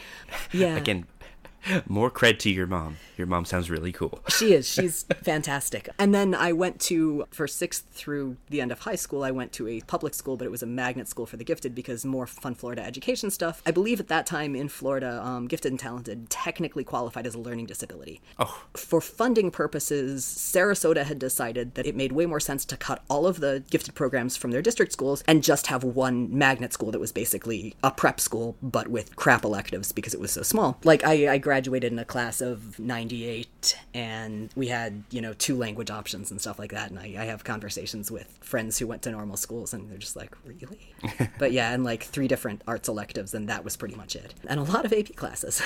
[0.52, 0.76] Yeah.
[0.76, 1.06] Again,
[1.88, 2.96] More cred to your mom.
[3.16, 4.20] Your mom sounds really cool.
[4.29, 4.68] She is.
[4.68, 5.88] She's fantastic.
[5.99, 9.53] And then I went to, for sixth through the end of high school, I went
[9.53, 12.27] to a public school, but it was a magnet school for the gifted because more
[12.27, 13.62] fun Florida education stuff.
[13.66, 17.38] I believe at that time in Florida, um, gifted and talented technically qualified as a
[17.38, 18.20] learning disability.
[18.38, 23.03] Oh, For funding purposes, Sarasota had decided that it made way more sense to cut
[23.09, 26.90] all of the gifted programs from their district schools and just have one magnet school
[26.90, 30.79] that was basically a prep school, but with crap electives because it was so small.
[30.85, 35.56] Like, I, I graduated in a class of 98 and we had, you know, two
[35.56, 36.90] language options and stuff like that.
[36.90, 40.14] And I, I have conversations with friends who went to normal schools and they're just
[40.14, 40.94] like, really?
[41.40, 44.32] but yeah, and like three different arts electives, and that was pretty much it.
[44.46, 45.60] And a lot of AP classes.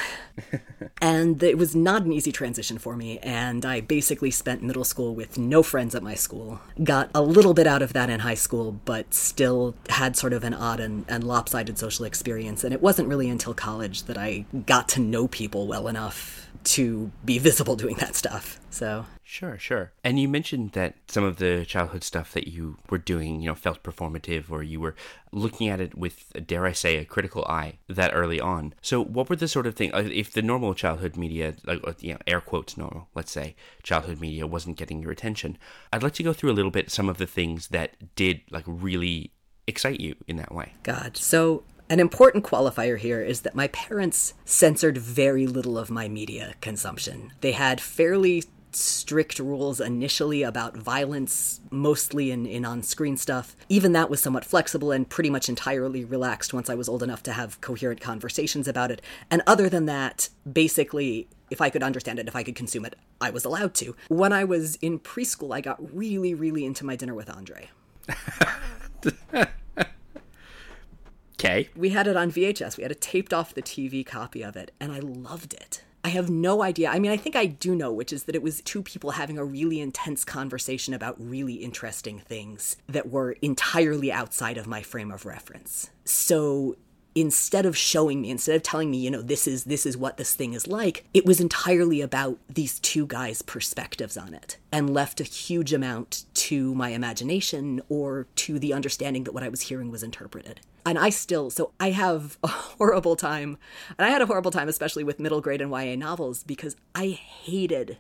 [1.03, 3.19] and it was not an easy transition for me.
[3.19, 6.61] And I basically spent middle school with no friends at my school.
[6.83, 10.45] Got a little bit out of that in high school, but still had sort of
[10.45, 12.65] an odd and, and lopsided social experience.
[12.65, 17.11] And it wasn't really until college that I got to know people well enough to
[17.25, 18.59] be visible doing that stuff.
[18.71, 19.91] So Sure, sure.
[20.05, 23.57] And you mentioned that some of the childhood stuff that you were doing, you know,
[23.57, 24.95] felt performative or you were
[25.33, 28.75] looking at it with, dare I say, a critical eye that early on.
[28.81, 31.95] So, what were the sort of thing, uh, if the normal childhood media, like, uh,
[31.99, 35.59] you know, air quotes normal, let's say, childhood media wasn't getting your attention,
[35.93, 38.65] I'd like to go through a little bit some of the things that did, like,
[38.69, 39.33] really
[39.67, 40.75] excite you in that way.
[40.85, 41.17] God.
[41.17, 46.55] So, an important qualifier here is that my parents censored very little of my media
[46.61, 47.33] consumption.
[47.41, 53.55] They had fairly strict rules initially about violence, mostly in, in on screen stuff.
[53.69, 57.23] Even that was somewhat flexible and pretty much entirely relaxed once I was old enough
[57.23, 59.01] to have coherent conversations about it.
[59.31, 62.97] And other than that, basically, if I could understand it, if I could consume it,
[63.21, 63.95] I was allowed to.
[64.09, 67.71] When I was in preschool, I got really, really into my dinner with Andre.
[71.45, 71.69] Okay.
[71.77, 72.77] We had it on VHS.
[72.77, 75.85] We had a taped off the TV copy of it, and I loved it.
[76.03, 76.91] I have no idea.
[76.91, 79.39] I mean, I think I do know, which is that it was two people having
[79.39, 85.11] a really intense conversation about really interesting things that were entirely outside of my frame
[85.11, 85.91] of reference.
[86.05, 86.77] So
[87.15, 90.17] instead of showing me instead of telling me you know this is this is what
[90.17, 94.93] this thing is like it was entirely about these two guys perspectives on it and
[94.93, 99.61] left a huge amount to my imagination or to the understanding that what i was
[99.61, 103.59] hearing was interpreted and i still so i have a horrible time.
[103.99, 107.09] And i had a horrible time especially with middle grade and ya novels because i
[107.09, 107.99] hated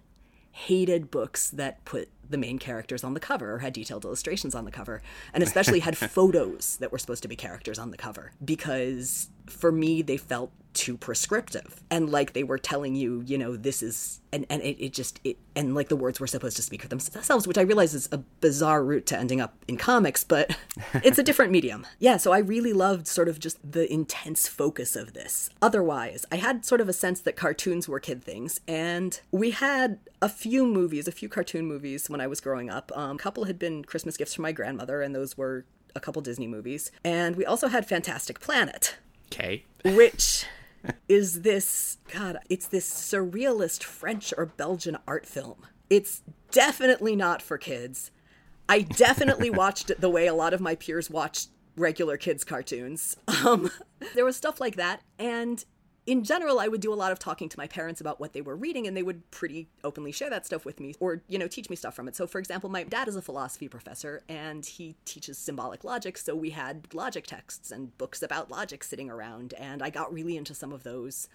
[0.50, 4.64] hated books that put the main characters on the cover or had detailed illustrations on
[4.64, 8.32] the cover and especially had photos that were supposed to be characters on the cover
[8.44, 11.80] because for me they felt too prescriptive.
[11.90, 15.20] And like they were telling you you know this is and and it, it just
[15.24, 18.08] it and like the words were supposed to speak for themselves which i realize is
[18.10, 20.56] a bizarre route to ending up in comics but
[20.94, 21.86] it's a different medium.
[21.98, 25.50] Yeah so i really loved sort of just the intense focus of this.
[25.62, 29.98] Otherwise i had sort of a sense that cartoons were kid things and we had
[30.20, 32.90] a few movies a few cartoon movies when i was growing up.
[32.96, 35.64] Um, a couple had been christmas gifts from my grandmother and those were
[35.96, 36.90] a couple disney movies.
[37.04, 38.96] And we also had fantastic planet
[39.32, 39.64] Okay.
[39.84, 40.44] which
[41.08, 45.66] is this god it's this surrealist french or belgian art film.
[45.90, 48.10] It's definitely not for kids.
[48.68, 53.16] I definitely watched it the way a lot of my peers watched regular kids cartoons.
[53.44, 53.70] Um
[54.14, 55.64] there was stuff like that and
[56.06, 58.42] in general, I would do a lot of talking to my parents about what they
[58.42, 61.48] were reading, and they would pretty openly share that stuff with me or, you know,
[61.48, 62.16] teach me stuff from it.
[62.16, 66.18] So, for example, my dad is a philosophy professor and he teaches symbolic logic.
[66.18, 70.36] So, we had logic texts and books about logic sitting around, and I got really
[70.36, 71.28] into some of those.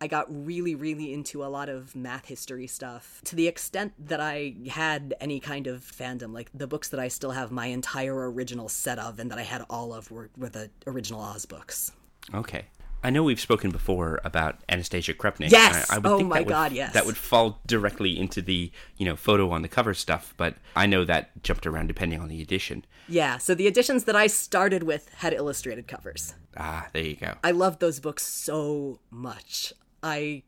[0.00, 4.20] I got really, really into a lot of math history stuff to the extent that
[4.20, 6.32] I had any kind of fandom.
[6.32, 9.42] Like the books that I still have my entire original set of and that I
[9.42, 11.92] had all of were, were the original Oz books.
[12.34, 12.64] Okay.
[13.02, 15.50] I know we've spoken before about Anastasia Krupnik.
[15.50, 15.90] Yes!
[15.90, 16.92] I, I would Oh think my that would, God, yes.
[16.94, 20.86] That would fall directly into the you know photo on the cover stuff, but I
[20.86, 22.84] know that jumped around depending on the edition.
[23.08, 26.34] Yeah, so the editions that I started with had illustrated covers.
[26.56, 27.34] Ah, there you go.
[27.42, 29.72] I loved those books so much.
[30.02, 30.42] I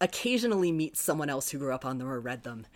[0.00, 2.66] occasionally meet someone else who grew up on them or read them,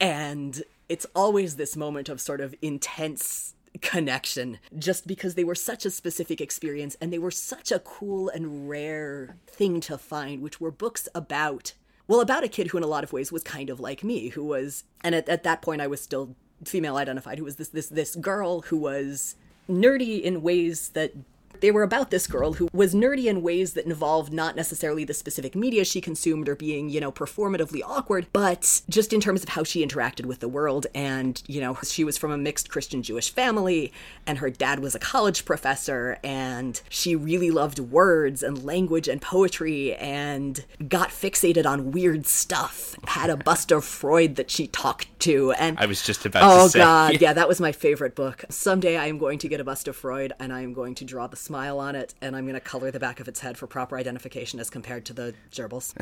[0.00, 5.84] and it's always this moment of sort of intense connection just because they were such
[5.84, 10.60] a specific experience and they were such a cool and rare thing to find, which
[10.60, 11.74] were books about,
[12.06, 14.28] well, about a kid who in a lot of ways was kind of like me,
[14.28, 17.68] who was, and at, at that point I was still female identified, who was this,
[17.68, 19.36] this, this girl who was
[19.68, 21.12] nerdy in ways that
[21.60, 25.14] They were about this girl who was nerdy in ways that involved not necessarily the
[25.14, 29.50] specific media she consumed or being, you know, performatively awkward, but just in terms of
[29.50, 30.86] how she interacted with the world.
[30.94, 33.92] And, you know, she was from a mixed Christian Jewish family,
[34.26, 39.20] and her dad was a college professor, and she really loved words and language and
[39.20, 42.96] poetry and got fixated on weird stuff.
[43.06, 45.52] Had a Buster Freud that she talked to.
[45.52, 46.78] And I was just about oh, to say.
[46.78, 47.14] God.
[47.24, 48.44] Yeah, that was my favorite book.
[48.50, 51.26] Someday I am going to get a Buster Freud and I am going to draw
[51.26, 53.66] the smile on it and I'm going to color the back of its head for
[53.66, 55.94] proper identification as compared to the gerbils.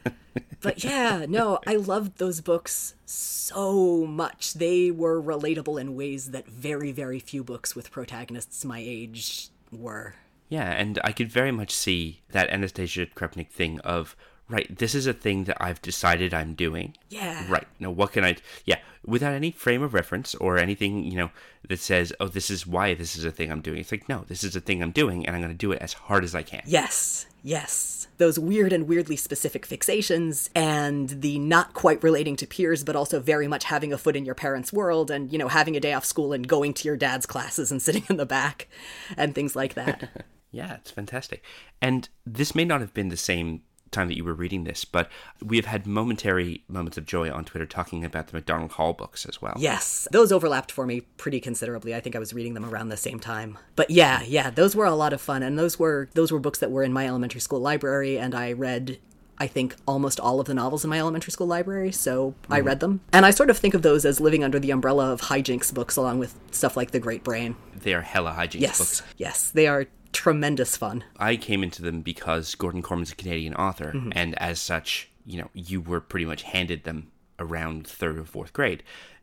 [0.60, 4.54] but yeah, no, I loved those books so much.
[4.54, 10.14] They were relatable in ways that very, very few books with protagonists my age were.
[10.48, 14.16] Yeah, and I could very much see that Anastasia Krupnik thing of
[14.52, 16.96] right, this is a thing that I've decided I'm doing.
[17.08, 17.44] Yeah.
[17.48, 17.66] Right.
[17.80, 18.36] Now, what can I?
[18.64, 21.30] Yeah, without any frame of reference or anything, you know,
[21.68, 24.24] that says, "Oh, this is why this is a thing I'm doing." It's like, no,
[24.28, 26.34] this is a thing I'm doing, and I'm going to do it as hard as
[26.34, 26.62] I can.
[26.66, 27.26] Yes.
[27.42, 28.06] Yes.
[28.18, 33.18] Those weird and weirdly specific fixations and the not quite relating to peers, but also
[33.18, 35.92] very much having a foot in your parents' world and, you know, having a day
[35.92, 38.68] off school and going to your dad's classes and sitting in the back
[39.16, 40.24] and things like that.
[40.52, 41.42] yeah, it's fantastic.
[41.80, 43.62] And this may not have been the same
[43.92, 45.10] time that you were reading this, but
[45.42, 49.26] we have had momentary moments of joy on Twitter talking about the Macdonald Hall books
[49.26, 49.54] as well.
[49.58, 51.94] Yes, those overlapped for me pretty considerably.
[51.94, 53.58] I think I was reading them around the same time.
[53.76, 56.58] But yeah, yeah, those were a lot of fun and those were those were books
[56.58, 58.98] that were in my elementary school library and I read
[59.38, 62.52] I think almost all of the novels in my elementary school library, so mm-hmm.
[62.52, 63.00] I read them.
[63.12, 65.96] And I sort of think of those as living under the umbrella of hijinks books
[65.96, 67.56] along with stuff like The Great Brain.
[67.74, 69.02] They are hella hijinks yes, books.
[69.16, 71.04] Yes, they are tremendous fun.
[71.16, 74.10] I came into them because Gordon Korman's a Canadian author, mm-hmm.
[74.12, 78.52] and as such, you know, you were pretty much handed them around third or fourth
[78.52, 78.82] grade.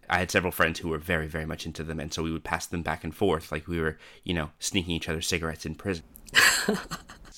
[0.09, 2.43] I had several friends who were very, very much into them, and so we would
[2.43, 5.75] pass them back and forth like we were, you know, sneaking each other cigarettes in
[5.75, 6.03] prison.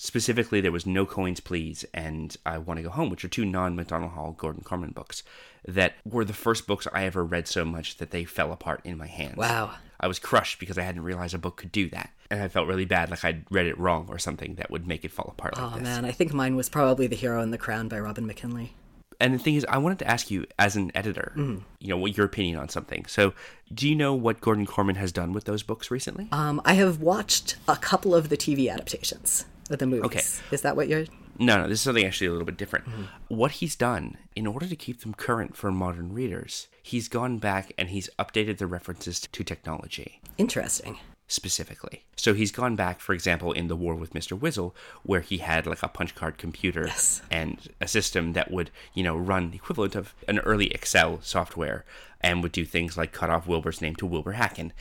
[0.03, 3.45] Specifically, there was No Coins Please and I Want to Go Home, which are two
[3.45, 5.21] non Macdonald Hall Gordon Korman books
[5.63, 8.97] that were the first books I ever read so much that they fell apart in
[8.97, 9.37] my hands.
[9.37, 9.75] Wow.
[9.99, 12.09] I was crushed because I hadn't realized a book could do that.
[12.31, 15.05] And I felt really bad, like I'd read it wrong or something that would make
[15.05, 15.83] it fall apart like oh, this.
[15.83, 18.73] man, I think mine was probably The Hero and the Crown by Robin McKinley.
[19.19, 21.59] And the thing is, I wanted to ask you, as an editor, mm-hmm.
[21.79, 23.05] you know, what your opinion on something.
[23.05, 23.33] So,
[23.71, 26.27] do you know what Gordon Korman has done with those books recently?
[26.31, 29.45] Um, I have watched a couple of the TV adaptations
[29.79, 30.05] the movies.
[30.05, 30.21] Okay.
[30.51, 31.05] Is that what you're
[31.39, 32.85] no, no, this is something actually a little bit different.
[32.85, 33.03] Mm-hmm.
[33.29, 37.73] What he's done, in order to keep them current for modern readers, he's gone back
[37.79, 40.21] and he's updated the references to technology.
[40.37, 40.99] Interesting.
[41.27, 42.03] Specifically.
[42.15, 44.37] So he's gone back, for example, in The War with Mr.
[44.37, 47.21] Wizzle, where he had like a punch card computer yes.
[47.31, 51.85] and a system that would, you know, run the equivalent of an early Excel software
[52.19, 54.71] and would do things like cut off Wilbur's name to Wilbur Hacken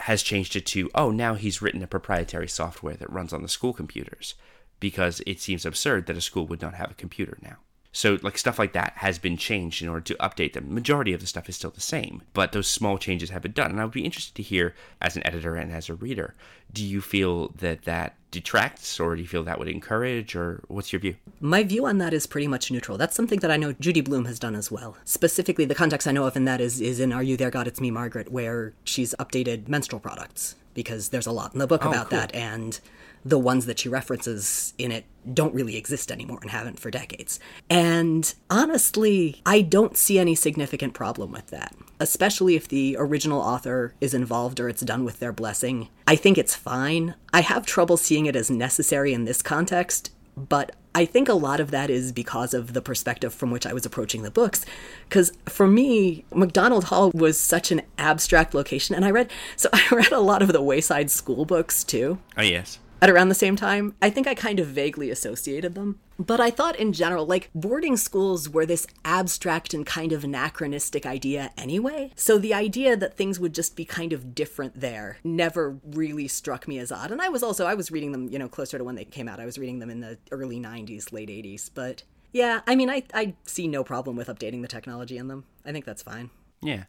[0.00, 3.48] has changed it to, oh, now he's written a proprietary software that runs on the
[3.48, 4.34] school computers
[4.80, 7.56] because it seems absurd that a school would not have a computer now.
[7.92, 10.72] So, like stuff like that has been changed in order to update them.
[10.72, 13.70] Majority of the stuff is still the same, but those small changes have been done.
[13.70, 16.34] And I would be interested to hear, as an editor and as a reader,
[16.72, 20.92] do you feel that that detracts, or do you feel that would encourage, or what's
[20.92, 21.16] your view?
[21.40, 22.98] My view on that is pretty much neutral.
[22.98, 24.96] That's something that I know Judy Blume has done as well.
[25.04, 27.66] Specifically, the context I know of in that is is in Are You There, God?
[27.66, 31.84] It's Me, Margaret, where she's updated menstrual products because there's a lot in the book
[31.84, 32.20] oh, about cool.
[32.20, 32.78] that and
[33.24, 37.40] the ones that she references in it don't really exist anymore and haven't for decades.
[37.68, 43.92] And honestly, I don't see any significant problem with that, especially if the original author
[44.00, 45.88] is involved or it's done with their blessing.
[46.06, 47.16] I think it's fine.
[47.34, 51.60] I have trouble seeing it as necessary in this context, but I think a lot
[51.60, 54.66] of that is because of the perspective from which I was approaching the books.
[55.08, 59.86] Because for me, Macdonald Hall was such an abstract location, and I read so I
[59.92, 62.18] read a lot of the Wayside School books too.
[62.36, 63.94] Oh yes at around the same time.
[64.02, 66.00] I think I kind of vaguely associated them.
[66.18, 71.06] But I thought in general, like, boarding schools were this abstract and kind of anachronistic
[71.06, 72.10] idea anyway.
[72.16, 76.66] So the idea that things would just be kind of different there never really struck
[76.66, 77.12] me as odd.
[77.12, 79.28] And I was also, I was reading them, you know, closer to when they came
[79.28, 79.38] out.
[79.38, 81.70] I was reading them in the early 90s, late 80s.
[81.72, 85.44] But yeah, I mean, I, I see no problem with updating the technology in them.
[85.64, 86.30] I think that's fine.
[86.60, 86.84] Yeah.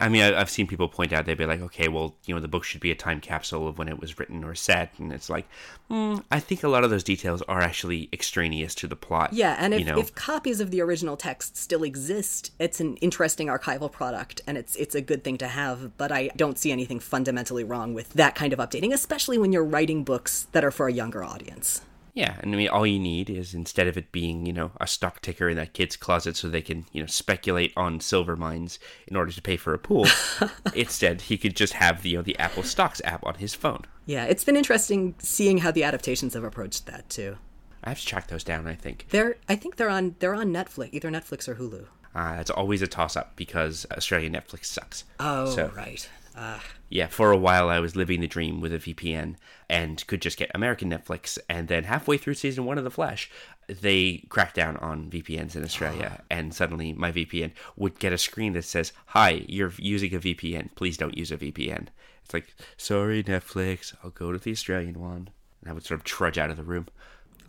[0.00, 2.46] I mean, I've seen people point out, they'd be like, okay, well, you know, the
[2.46, 4.92] book should be a time capsule of when it was written or set.
[4.98, 5.48] And it's like,
[5.90, 9.32] mm, I think a lot of those details are actually extraneous to the plot.
[9.32, 9.98] Yeah, and if, you know?
[9.98, 14.76] if copies of the original text still exist, it's an interesting archival product and it's,
[14.76, 15.96] it's a good thing to have.
[15.98, 19.64] But I don't see anything fundamentally wrong with that kind of updating, especially when you're
[19.64, 21.82] writing books that are for a younger audience.
[22.14, 24.86] Yeah, and I mean, all you need is instead of it being, you know, a
[24.86, 28.78] stock ticker in that kid's closet so they can, you know, speculate on silver mines
[29.06, 30.06] in order to pay for a pool,
[30.74, 33.82] instead he could just have the, you know, the Apple Stocks app on his phone.
[34.06, 37.36] Yeah, it's been interesting seeing how the adaptations have approached that too.
[37.84, 38.66] I have to track those down.
[38.66, 41.86] I think They're, I think they're on, they're on Netflix, either Netflix or Hulu.
[42.14, 45.04] Uh, it's always a toss up because Australian Netflix sucks.
[45.20, 46.08] Oh, So- right.
[46.36, 49.34] Uh, Yeah, for a while I was living the dream with a VPN
[49.68, 51.36] and could just get American Netflix.
[51.48, 53.28] And then halfway through season one of The Flash,
[53.66, 56.22] they cracked down on VPNs in Australia.
[56.30, 60.74] And suddenly my VPN would get a screen that says, Hi, you're using a VPN.
[60.76, 61.88] Please don't use a VPN.
[62.24, 65.30] It's like, Sorry, Netflix, I'll go to the Australian one.
[65.62, 66.86] And I would sort of trudge out of the room.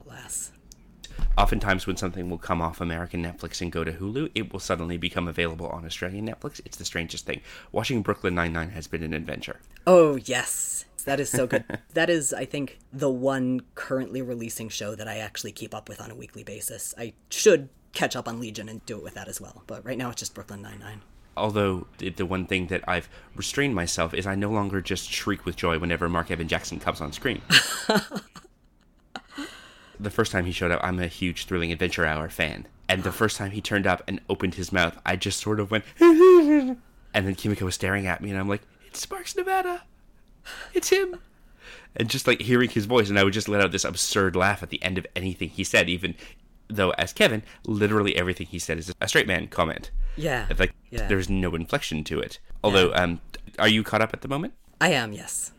[0.03, 0.51] alas.
[1.37, 4.97] Oftentimes, when something will come off American Netflix and go to Hulu, it will suddenly
[4.97, 6.59] become available on Australian Netflix.
[6.65, 7.41] It's the strangest thing.
[7.71, 9.59] Watching Brooklyn Nine-Nine has been an adventure.
[9.87, 10.85] Oh, yes.
[11.05, 11.63] That is so good.
[11.93, 16.01] that is, I think, the one currently releasing show that I actually keep up with
[16.01, 16.93] on a weekly basis.
[16.97, 19.63] I should catch up on Legion and do it with that as well.
[19.65, 21.01] But right now it's just Brooklyn Nine-Nine.
[21.37, 25.45] although the the one thing that I've restrained myself is I no longer just shriek
[25.45, 27.41] with joy whenever Mark Evan Jackson comes on screen.
[29.99, 32.67] the first time he showed up, I'm a huge Thrilling Adventure Hour fan.
[32.87, 35.69] And the first time he turned up and opened his mouth, I just sort of
[35.71, 36.77] went, and
[37.13, 39.83] then Kimiko was staring at me, and I'm like, it's Sparks Nevada.
[40.73, 41.19] It's him.
[41.95, 44.63] And just like hearing his voice, and I would just let out this absurd laugh
[44.63, 46.15] at the end of anything he said, even
[46.67, 49.91] though, as Kevin, literally everything he said is a straight man comment.
[50.15, 50.47] Yeah.
[50.57, 51.07] Like Yeah.
[51.07, 52.39] there's no inflection to it.
[52.63, 53.21] Although, um,
[53.57, 54.53] are you caught up at the moment?
[54.81, 55.51] I am, yes.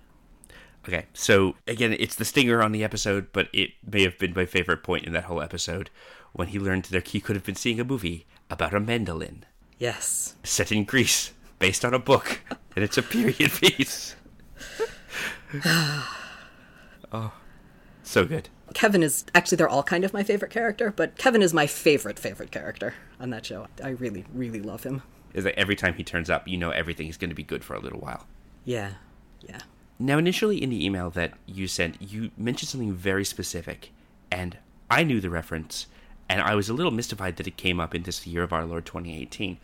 [0.88, 4.46] Okay, so again, it's the stinger on the episode, but it may have been my
[4.46, 5.90] favorite point in that whole episode
[6.32, 9.44] when he learned that he could have been seeing a movie about a mandolin
[9.78, 10.36] Yes.
[10.42, 12.40] set in Greece, based on a book,
[12.74, 14.16] and it's a period piece.
[17.12, 17.32] oh,
[18.02, 18.48] so good.
[18.72, 22.18] Kevin is actually they're all kind of my favorite character, but Kevin is my favorite
[22.18, 23.66] favorite character on that show.
[23.82, 25.02] I really really love him.
[25.34, 27.64] Is that every time he turns up, you know everything is going to be good
[27.64, 28.26] for a little while.
[28.64, 28.92] Yeah.
[29.40, 29.58] Yeah.
[30.02, 33.92] Now, initially in the email that you sent, you mentioned something very specific,
[34.32, 34.56] and
[34.90, 35.88] I knew the reference,
[36.26, 38.64] and I was a little mystified that it came up in this year of our
[38.64, 39.58] Lord 2018.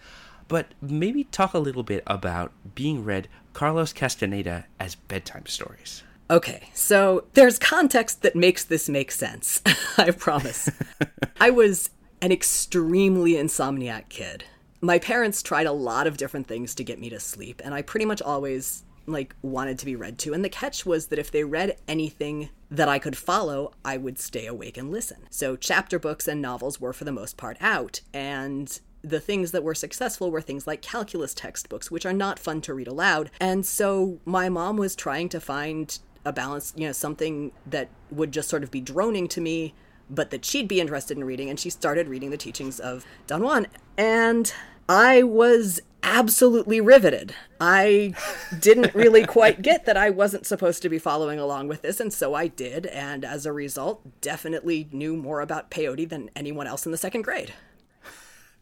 [0.47, 6.03] But maybe talk a little bit about being read Carlos Castaneda as bedtime stories.
[6.29, 9.63] Okay, so there's context that makes this make sense.
[9.97, 10.69] I promise.
[11.41, 11.89] I was
[12.21, 14.45] an extremely insomniac kid.
[14.83, 17.81] My parents tried a lot of different things to get me to sleep, and I
[17.81, 20.35] pretty much always like wanted to be read to.
[20.35, 24.19] And the catch was that if they read anything that I could follow, I would
[24.19, 25.29] stay awake and listen.
[25.31, 29.63] So chapter books and novels were for the most part out, and the things that
[29.63, 33.31] were successful were things like calculus textbooks, which are not fun to read aloud.
[33.41, 38.33] And so my mom was trying to find a balance, you know, something that would
[38.33, 39.75] just sort of be droning to me,
[40.11, 41.49] but that she'd be interested in reading.
[41.49, 43.69] And she started reading the teachings of Don Juan.
[43.97, 44.53] And
[44.89, 47.35] I was absolutely riveted.
[47.61, 48.15] I
[48.59, 52.13] didn't really quite get that I wasn't supposed to be following along with this, and
[52.13, 52.87] so I did.
[52.87, 57.23] And as a result, definitely knew more about peyote than anyone else in the second
[57.23, 57.53] grade.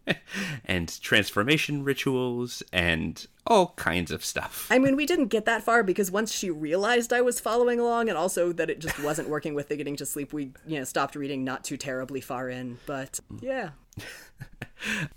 [0.64, 4.66] and transformation rituals and all kinds of stuff.
[4.70, 8.08] I mean, we didn't get that far because once she realized I was following along
[8.08, 10.84] and also that it just wasn't working with the getting to sleep, we, you know,
[10.84, 12.78] stopped reading not too terribly far in.
[12.86, 13.70] But yeah.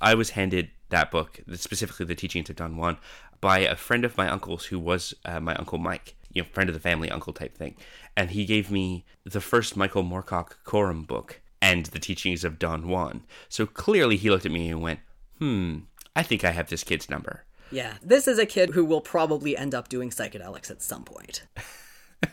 [0.02, 2.98] I was handed that book, specifically the Teachings of Don Juan,
[3.42, 6.70] by a friend of my uncle's who was uh, my uncle Mike, you know, friend
[6.70, 7.76] of the family uncle type thing,
[8.16, 12.88] and he gave me the first Michael Moorcock Corum book and the Teachings of Don
[12.88, 13.24] Juan.
[13.50, 15.00] So clearly, he looked at me and went,
[15.40, 15.80] "Hmm,
[16.16, 17.96] I think I have this kid's number." Yeah.
[18.02, 21.44] This is a kid who will probably end up doing psychedelics at some point.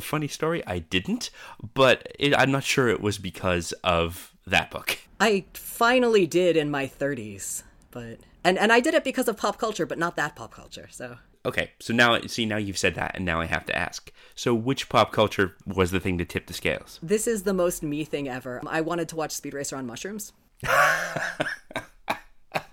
[0.00, 1.30] Funny story, I didn't,
[1.74, 4.98] but it, I'm not sure it was because of that book.
[5.20, 9.58] I finally did in my 30s, but and and I did it because of pop
[9.58, 10.88] culture, but not that pop culture.
[10.90, 14.10] So Okay, so now see now you've said that, and now I have to ask.
[14.34, 16.98] So which pop culture was the thing to tip the scales?
[17.02, 18.60] this is the most me thing ever.
[18.66, 20.32] I wanted to watch Speed Racer on mushrooms.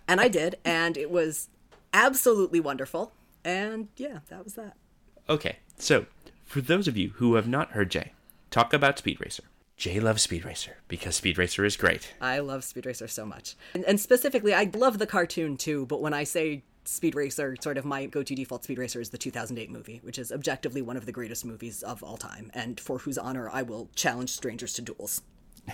[0.07, 1.49] and I did, and it was
[1.93, 3.13] absolutely wonderful.
[3.45, 4.75] And yeah, that was that.
[5.29, 6.07] Okay, so
[6.43, 8.13] for those of you who have not heard Jay
[8.49, 9.43] talk about Speed Racer,
[9.77, 12.13] Jay loves Speed Racer because Speed Racer is great.
[12.21, 13.55] I love Speed Racer so much.
[13.73, 17.77] And, and specifically, I love the cartoon too, but when I say Speed Racer, sort
[17.77, 20.97] of my go to default Speed Racer is the 2008 movie, which is objectively one
[20.97, 24.73] of the greatest movies of all time, and for whose honor I will challenge strangers
[24.73, 25.21] to duels.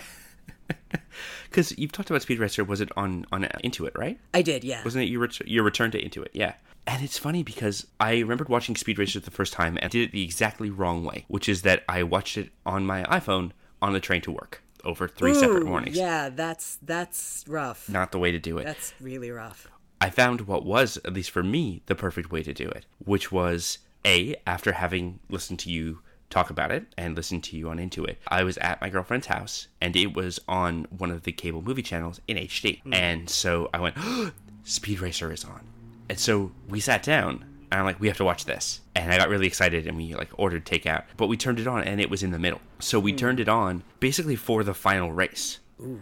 [1.48, 4.18] Because you've talked about Speed Racer, was it on on Into It, right?
[4.32, 4.84] I did, yeah.
[4.84, 6.30] Wasn't it your ret- your return to Into It?
[6.32, 6.54] Yeah.
[6.86, 10.12] And it's funny because I remembered watching Speed Racer the first time and did it
[10.12, 13.52] the exactly wrong way, which is that I watched it on my iPhone
[13.82, 15.96] on the train to work over three separate mornings.
[15.96, 17.88] Yeah, that's that's rough.
[17.88, 18.64] Not the way to do it.
[18.64, 19.68] That's really rough.
[20.00, 23.30] I found what was, at least for me, the perfect way to do it, which
[23.30, 26.00] was A, after having listened to you
[26.30, 29.26] talk about it and listened to you on Into It, I was at my girlfriend's
[29.26, 32.80] house and it was on one of the cable movie channels in HD.
[32.82, 32.94] Hmm.
[32.94, 33.96] And so I went,
[34.64, 35.66] Speed Racer is on.
[36.08, 38.80] And so we sat down and I'm like, we have to watch this.
[38.96, 41.04] And I got really excited and we like ordered takeout.
[41.16, 42.60] But we turned it on and it was in the middle.
[42.80, 43.18] So we hmm.
[43.18, 45.58] turned it on basically for the final race.
[45.80, 46.00] Ooh.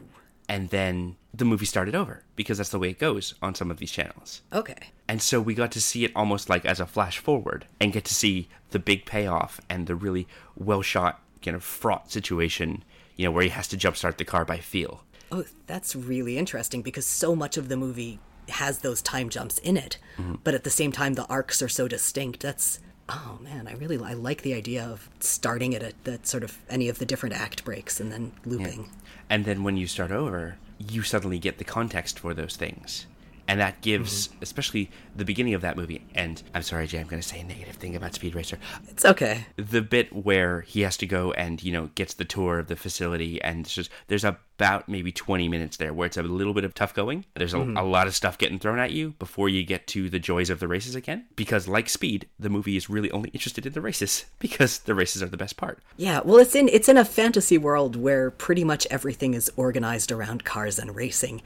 [0.49, 3.77] And then the movie started over because that's the way it goes on some of
[3.77, 4.41] these channels.
[4.53, 4.93] Okay.
[5.07, 8.05] And so we got to see it almost like as a flash forward and get
[8.07, 12.83] to see the big payoff and the really well shot, kind of fraught situation,
[13.17, 15.05] you know, where he has to jumpstart the car by feel.
[15.31, 18.19] Oh, that's really interesting because so much of the movie
[18.51, 19.99] has those time jumps in it,
[20.45, 22.41] but at the same time the arcs are so distinct.
[22.41, 26.45] That's oh man, I really I like the idea of starting it at that sort
[26.45, 28.91] of any of the different act breaks and then looping.
[29.31, 33.07] And then when you start over, you suddenly get the context for those things.
[33.49, 34.43] And that gives, mm-hmm.
[34.43, 37.45] especially the beginning of that movie, and I'm sorry, Jay, I'm going to say a
[37.45, 38.59] negative thing about Speed Racer.
[38.89, 39.47] It's okay.
[39.57, 42.77] the bit where he has to go and you know gets the tour of the
[42.77, 46.75] facility and just there's about maybe 20 minutes there where it's a little bit of
[46.75, 47.77] tough going there's a, mm-hmm.
[47.77, 50.61] a lot of stuff getting thrown at you before you get to the joys of
[50.61, 54.27] the races again because like speed the movie is really only interested in the races
[54.39, 57.59] because the races are the best part Yeah, well, it's in it's in a fantasy
[57.59, 61.43] world where pretty much everything is organized around cars and racing.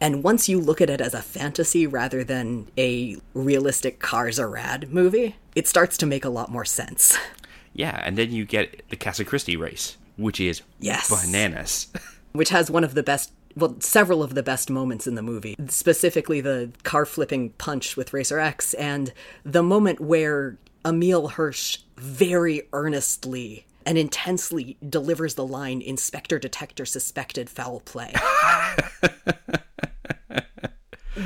[0.00, 4.48] And once you look at it as a fantasy rather than a realistic cars are
[4.50, 7.16] rad movie, it starts to make a lot more sense.
[7.76, 11.10] yeah and then you get the Casa Cristo race which is Yes.
[11.10, 11.88] bananas
[12.32, 15.54] Which has one of the best well, several of the best moments in the movie,
[15.68, 19.12] specifically the car flipping punch with Racer X and
[19.44, 27.48] the moment where Emile Hirsch very earnestly and intensely delivers the line Inspector Detector suspected
[27.50, 28.12] foul play.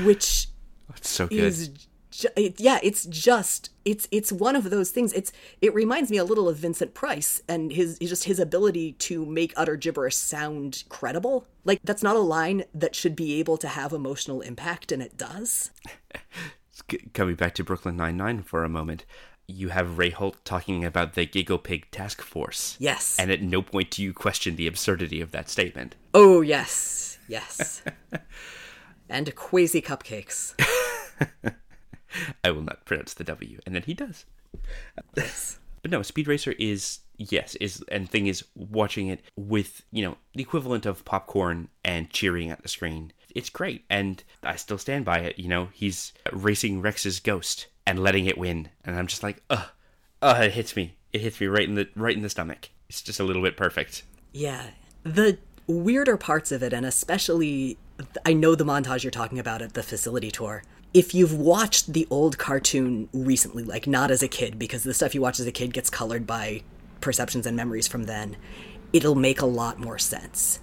[0.08, 0.48] Which
[0.90, 1.38] oh, it's so good.
[1.38, 1.68] is
[2.10, 5.12] ju- it, yeah it's just it's it's one of those things.
[5.12, 9.24] It's it reminds me a little of vincent price and his just his ability to
[9.24, 11.46] make utter gibberish sound credible.
[11.64, 15.16] Like that's not a line that should be able to have emotional impact and it
[15.16, 15.70] does.
[17.12, 19.04] Coming back to brooklyn 99 for a moment
[19.48, 22.76] you have ray holt talking about the giggle pig task force.
[22.78, 23.16] Yes.
[23.18, 25.96] And at no point do you question the absurdity of that statement.
[26.12, 27.18] Oh yes.
[27.26, 27.82] Yes
[29.08, 30.54] and Kwazy Cupcakes
[32.44, 34.24] I will not pronounce the W, and then he does.
[35.16, 40.02] yes But no, Speed Racer is yes is and thing is watching it with you
[40.02, 43.12] know the equivalent of popcorn and cheering at the screen.
[43.34, 45.38] It's great, and I still stand by it.
[45.38, 49.68] You know, he's racing Rex's ghost and letting it win, and I'm just like, ugh,
[50.20, 50.96] ugh, it hits me.
[51.12, 52.70] It hits me right in the right in the stomach.
[52.88, 54.02] It's just a little bit perfect.
[54.32, 54.70] Yeah.
[55.04, 57.78] The weirder parts of it, and especially,
[58.24, 60.62] I know the montage you're talking about at the facility tour.
[60.94, 65.14] If you've watched the old cartoon recently, like not as a kid, because the stuff
[65.14, 66.62] you watch as a kid gets colored by
[67.00, 68.36] perceptions and memories from then,
[68.92, 70.60] it'll make a lot more sense.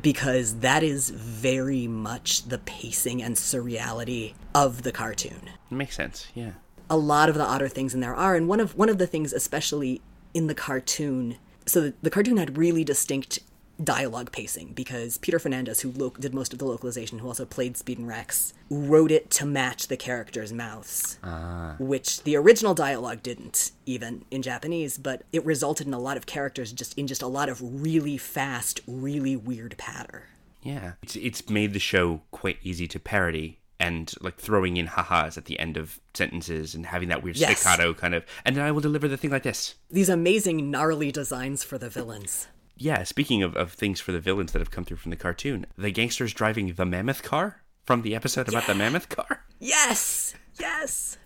[0.00, 6.28] Because that is very much the pacing and surreality of the cartoon It makes sense.
[6.34, 6.52] Yeah.
[6.88, 9.06] a lot of the odder things in there are and one of one of the
[9.06, 10.00] things especially
[10.32, 13.40] in the cartoon so the, the cartoon had really distinct
[13.84, 17.76] dialogue pacing because Peter Fernandez who lo- did most of the localization who also played
[17.76, 21.76] Speed and Rex wrote it to match the characters' mouths ah.
[21.78, 26.26] which the original dialogue didn't even in Japanese but it resulted in a lot of
[26.26, 30.24] characters just in just a lot of really fast really weird patter
[30.62, 35.38] Yeah, it's it's made the show quite easy to parody and like throwing in ha-has
[35.38, 37.60] at the end of sentences and having that weird Yes.
[37.60, 39.74] staccato kind of and then I will deliver the thing like this.
[39.90, 42.46] these amazing gnarly designs for the villains
[42.82, 45.66] Yeah, speaking of, of things for the villains that have come through from the cartoon,
[45.76, 49.44] the gangsters driving the mammoth car from the episode about the mammoth car.
[49.60, 51.18] yes yes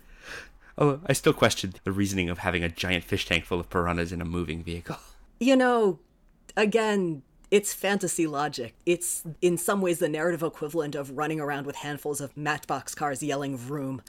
[0.77, 4.11] Oh, I still question the reasoning of having a giant fish tank full of piranhas
[4.11, 4.97] in a moving vehicle.
[5.39, 5.99] you know,
[6.57, 7.21] again,
[7.55, 8.75] it's fantasy logic.
[8.85, 13.23] It's in some ways the narrative equivalent of running around with handfuls of matchbox cars
[13.23, 14.01] yelling vroom.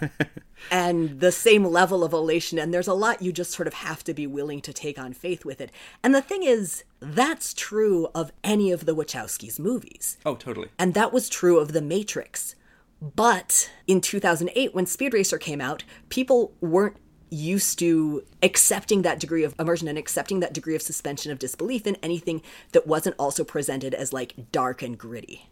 [0.70, 4.02] and the same level of elation, and there's a lot you just sort of have
[4.04, 5.70] to be willing to take on faith with it.
[6.02, 10.16] And the thing is, that's true of any of the Wachowskis' movies.
[10.24, 10.70] Oh, totally.
[10.78, 12.54] And that was true of The Matrix.
[13.02, 16.96] But in 2008, when Speed Racer came out, people weren't
[17.30, 21.86] used to accepting that degree of immersion and accepting that degree of suspension of disbelief
[21.86, 25.48] in anything that wasn't also presented as like dark and gritty.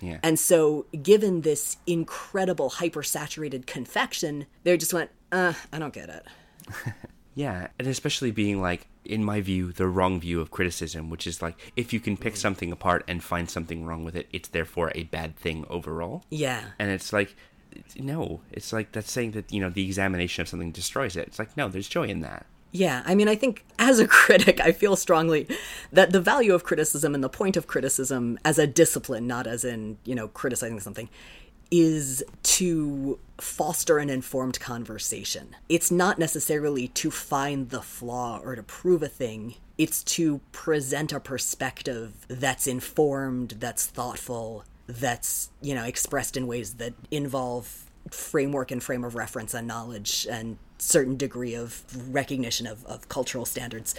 [0.00, 0.18] Yeah.
[0.22, 6.08] And so, given this incredible hyper saturated confection, they just went, uh, I don't get
[6.08, 6.26] it.
[7.34, 11.40] Yeah, and especially being like, in my view, the wrong view of criticism, which is
[11.40, 14.92] like, if you can pick something apart and find something wrong with it, it's therefore
[14.94, 16.24] a bad thing overall.
[16.28, 16.62] Yeah.
[16.78, 17.34] And it's like,
[17.98, 21.28] no, it's like that's saying that, you know, the examination of something destroys it.
[21.28, 22.46] It's like, no, there's joy in that.
[22.72, 25.48] Yeah, I mean, I think as a critic, I feel strongly
[25.92, 29.64] that the value of criticism and the point of criticism as a discipline, not as
[29.64, 31.08] in, you know, criticizing something,
[31.70, 35.54] is to foster an informed conversation.
[35.68, 39.54] It's not necessarily to find the flaw or to prove a thing.
[39.78, 46.74] It's to present a perspective that's informed, that's thoughtful, that's, you know, expressed in ways
[46.74, 52.84] that involve framework and frame of reference and knowledge and certain degree of recognition of,
[52.86, 53.94] of cultural standards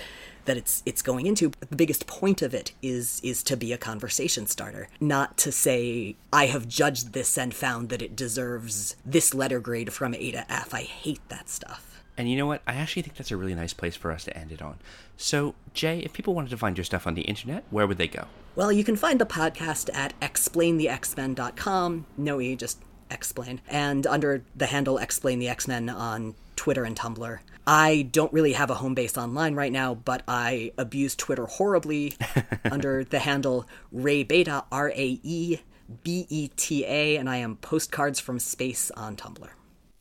[0.46, 1.52] that it's it's going into.
[1.70, 6.16] The biggest point of it is is to be a conversation starter not to say
[6.34, 10.52] i have judged this and found that it deserves this letter grade from a to
[10.52, 10.74] f.
[10.74, 12.62] I hate that stuff and you know what?
[12.68, 14.78] I actually think that's a really nice place for us to end it on.
[15.18, 18.08] So jay if people wanted to find your stuff on the internet where would they
[18.08, 18.26] go?
[18.56, 23.62] Well you can find the podcast at explainthexmen.com no e just explain.
[23.68, 27.40] And under the handle explain the x-men on Twitter and Tumblr.
[27.66, 32.16] I don't really have a home base online right now, but I abuse Twitter horribly
[32.66, 35.58] under the handle Rae Beta, R A E
[36.04, 39.50] B E T A, and I am postcards from space on Tumblr.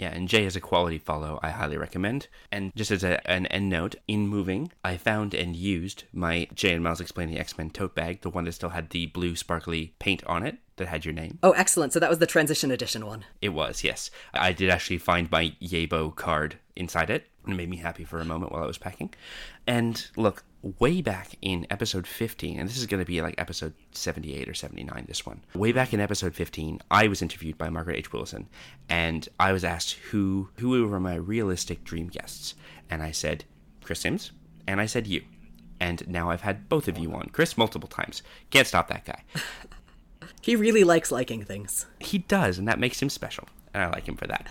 [0.00, 2.28] Yeah, and Jay is a quality follow I highly recommend.
[2.50, 6.72] And just as a, an end note, in moving, I found and used my Jay
[6.72, 9.92] and Miles Explaining X Men tote bag, the one that still had the blue sparkly
[9.98, 11.38] paint on it that had your name.
[11.42, 11.92] Oh, excellent.
[11.92, 13.26] So that was the transition edition one.
[13.42, 14.10] It was, yes.
[14.32, 17.26] I did actually find my Yabo card inside it.
[17.44, 19.12] And it made me happy for a moment while I was packing.
[19.66, 23.74] And look, way back in episode 15, and this is going to be like episode
[23.92, 25.42] 78 or 79, this one.
[25.54, 28.12] Way back in episode 15, I was interviewed by Margaret H.
[28.12, 28.48] Willison,
[28.88, 32.54] and I was asked who, who were my realistic dream guests.
[32.90, 33.44] And I said,
[33.82, 34.32] Chris Sims,
[34.66, 35.22] and I said you.
[35.78, 37.30] And now I've had both of you on.
[37.32, 38.22] Chris multiple times.
[38.50, 39.22] Can't stop that guy.
[40.42, 41.86] He really likes liking things.
[41.98, 43.48] He does, and that makes him special.
[43.72, 44.46] And I like him for that.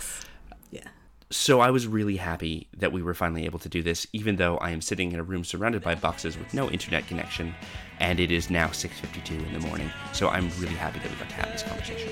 [0.71, 0.87] Yeah.
[1.31, 4.57] So I was really happy that we were finally able to do this, even though
[4.57, 7.53] I am sitting in a room surrounded by boxes with no internet connection,
[7.99, 9.91] and it is now 6:52 in the morning.
[10.11, 12.09] So I'm really happy that we got to have this conversation.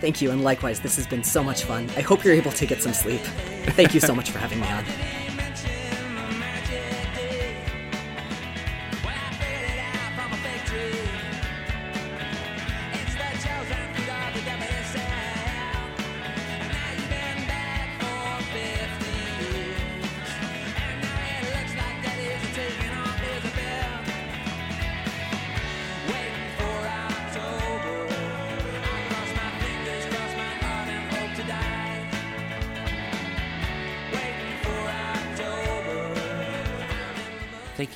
[0.00, 1.90] Thank you, and likewise, this has been so much fun.
[1.96, 3.20] I hope you're able to get some sleep.
[3.76, 4.84] Thank you so much for having me on.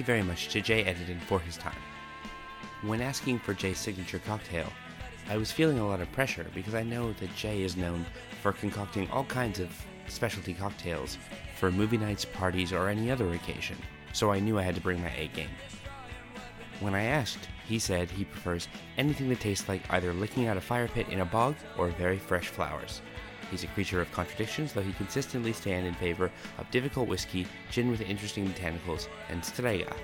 [0.03, 1.79] You very much to Jay Edidin for his time.
[2.83, 4.67] When asking for Jay's signature cocktail,
[5.31, 8.05] I was feeling a lot of pressure because I know that Jay is known
[8.43, 9.71] for concocting all kinds of
[10.09, 11.19] specialty cocktails
[11.57, 13.77] for movie nights, parties, or any other occasion,
[14.13, 15.55] so I knew I had to bring my A game.
[16.81, 18.67] When I asked, he said he prefers
[18.99, 22.19] anything that tastes like either licking out a fire pit in a bog or very
[22.19, 23.03] fresh flowers.
[23.53, 27.91] He's a creature of contradictions, though he consistently stands in favor of difficult whiskey, gin
[27.91, 29.95] with interesting botanicals, and strega.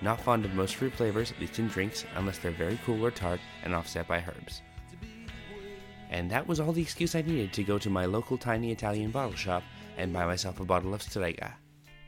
[0.00, 3.10] Not fond of most fruit flavors, at least in drinks, unless they're very cool or
[3.10, 4.62] tart and offset by herbs.
[6.08, 9.10] And that was all the excuse I needed to go to my local tiny Italian
[9.10, 9.62] bottle shop
[9.98, 11.54] and buy myself a bottle of strega.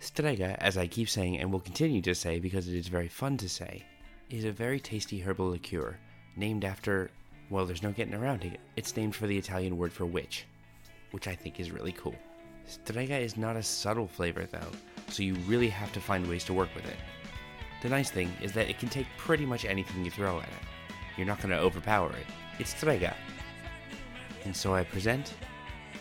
[0.00, 3.36] Strega, as I keep saying and will continue to say because it is very fun
[3.36, 3.84] to say,
[4.30, 5.98] is a very tasty herbal liqueur
[6.36, 7.10] named after,
[7.50, 8.60] well, there's no getting around it.
[8.76, 10.46] It's named for the Italian word for witch
[11.14, 12.16] which I think is really cool.
[12.66, 14.72] Strega is not a subtle flavor though,
[15.08, 16.96] so you really have to find ways to work with it.
[17.82, 20.64] The nice thing is that it can take pretty much anything you throw at it.
[21.16, 22.26] You're not going to overpower it.
[22.58, 23.14] It's Strega.
[24.44, 25.34] And so I present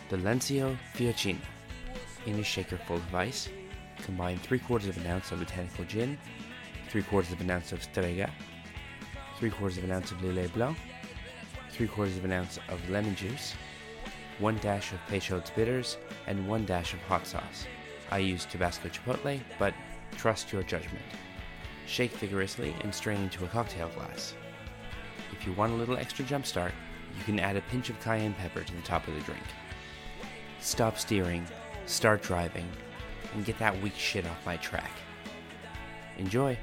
[0.08, 1.38] the Lancia Fiocina.
[2.26, 3.48] In a shaker full of ice,
[4.02, 6.18] combine 3 quarters of an ounce of botanical gin,
[6.88, 8.32] 3 quarters of an ounce of Strega,
[9.38, 10.76] 3 quarters of an ounce of Lillet Blanc,
[11.70, 13.54] 3 quarters of an ounce of lemon juice,
[14.38, 17.66] one dash of Peychaud's bitters, and one dash of hot sauce.
[18.10, 19.74] I use Tabasco Chipotle, but
[20.16, 21.04] trust your judgment.
[21.86, 24.34] Shake vigorously and strain into a cocktail glass.
[25.32, 26.72] If you want a little extra jumpstart,
[27.18, 29.42] you can add a pinch of cayenne pepper to the top of the drink.
[30.60, 31.46] Stop steering,
[31.86, 32.66] start driving,
[33.34, 34.90] and get that weak shit off my track.
[36.18, 36.56] Enjoy!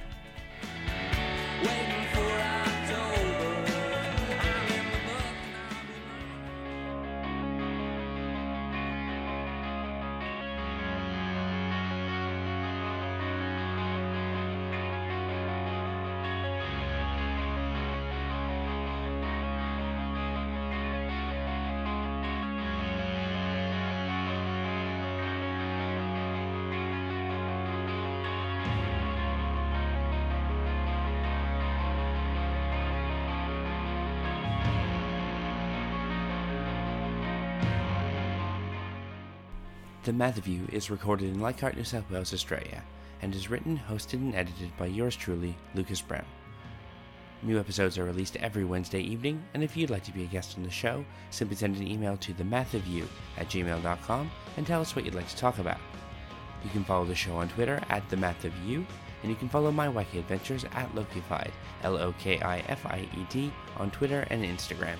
[40.04, 42.84] The Math of You is recorded in Leichhardt, New South Wales, Australia,
[43.22, 46.26] and is written, hosted, and edited by yours truly, Lucas Brown.
[47.44, 50.58] New episodes are released every Wednesday evening, and if you'd like to be a guest
[50.58, 53.06] on the show, simply send an email to themathofyou
[53.38, 55.78] at gmail.com and tell us what you'd like to talk about.
[56.64, 58.84] You can follow the show on Twitter at themathofyou,
[59.22, 61.52] and you can follow my wacky adventures at Lokified,
[61.84, 64.98] L O K I F I E D, on Twitter and Instagram.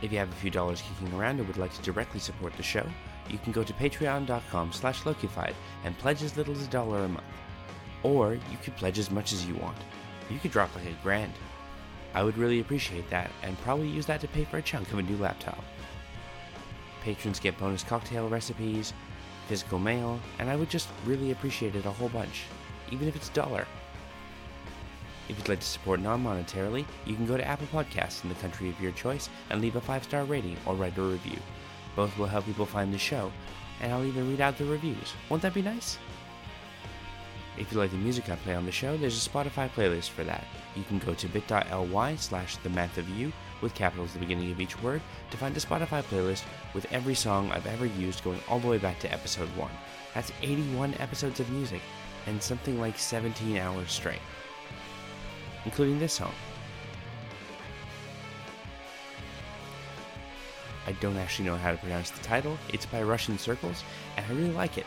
[0.00, 2.62] If you have a few dollars kicking around and would like to directly support the
[2.62, 2.86] show,
[3.30, 5.54] you can go to patreon.com slash Lokified
[5.84, 7.24] and pledge as little as a dollar a month.
[8.02, 9.78] Or you could pledge as much as you want.
[10.30, 11.32] You could drop like a grand.
[12.14, 14.98] I would really appreciate that and probably use that to pay for a chunk of
[14.98, 15.62] a new laptop.
[17.02, 18.92] Patrons get bonus cocktail recipes,
[19.48, 22.44] physical mail, and I would just really appreciate it a whole bunch,
[22.90, 23.66] even if it's a dollar.
[25.28, 28.36] If you'd like to support non monetarily, you can go to Apple Podcasts in the
[28.36, 31.38] country of your choice and leave a five star rating or write a review.
[31.96, 33.32] Both will help people find the show,
[33.80, 35.14] and I'll even read out the reviews.
[35.28, 35.98] Won't that be nice?
[37.58, 40.24] If you like the music I play on the show, there's a Spotify playlist for
[40.24, 40.44] that.
[40.76, 43.32] You can go to bit.ly slash the math of you
[43.62, 46.44] with capitals at the beginning of each word to find a Spotify playlist
[46.74, 49.70] with every song I've ever used going all the way back to episode 1.
[50.14, 51.80] That's 81 episodes of music,
[52.26, 54.20] and something like 17 hours straight,
[55.64, 56.32] including this song.
[60.86, 62.56] I don't actually know how to pronounce the title.
[62.72, 63.82] It's by Russian Circles,
[64.16, 64.86] and I really like it.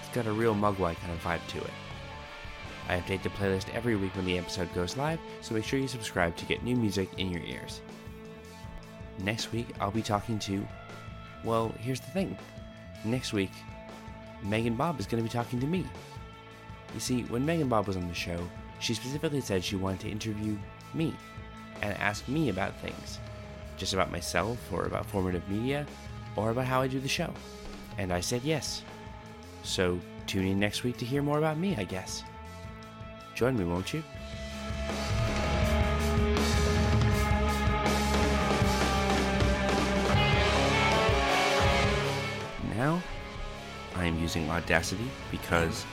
[0.00, 1.70] It's got a real Mogwai kind of vibe to it.
[2.88, 5.86] I update the playlist every week when the episode goes live, so make sure you
[5.86, 7.80] subscribe to get new music in your ears.
[9.22, 10.66] Next week, I'll be talking to.
[11.44, 12.36] Well, here's the thing.
[13.04, 13.52] Next week,
[14.42, 15.86] Megan Bob is going to be talking to me.
[16.92, 18.48] You see, when Megan Bob was on the show,
[18.80, 20.58] she specifically said she wanted to interview
[20.92, 21.14] me
[21.82, 23.20] and ask me about things
[23.80, 25.86] just about myself or about formative media
[26.36, 27.32] or about how I do the show.
[27.96, 28.84] And I said yes.
[29.62, 32.22] So tune in next week to hear more about me, I guess.
[33.34, 34.04] Join me, won't you?
[42.76, 43.02] Now,
[43.96, 45.86] I am using Audacity because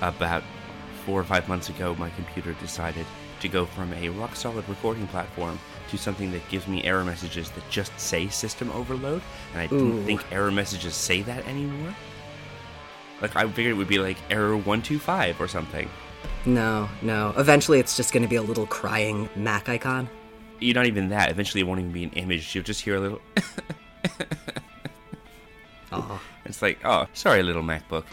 [0.00, 0.42] about
[1.04, 3.04] four or five months ago, my computer decided
[3.40, 5.58] to go from a rock solid recording platform
[5.96, 9.22] to something that gives me error messages that just say system overload,
[9.52, 10.04] and I didn't Ooh.
[10.04, 11.94] think error messages say that anymore.
[13.20, 15.88] Like I figured it would be like error one two five or something.
[16.46, 17.32] No, no.
[17.36, 20.08] Eventually it's just going to be a little crying Mac icon.
[20.60, 21.30] You're not even that.
[21.30, 22.54] Eventually, it won't even be an image.
[22.54, 23.20] You'll just hear a little.
[25.94, 26.20] Oh.
[26.44, 28.04] It's like, oh, sorry, little MacBook.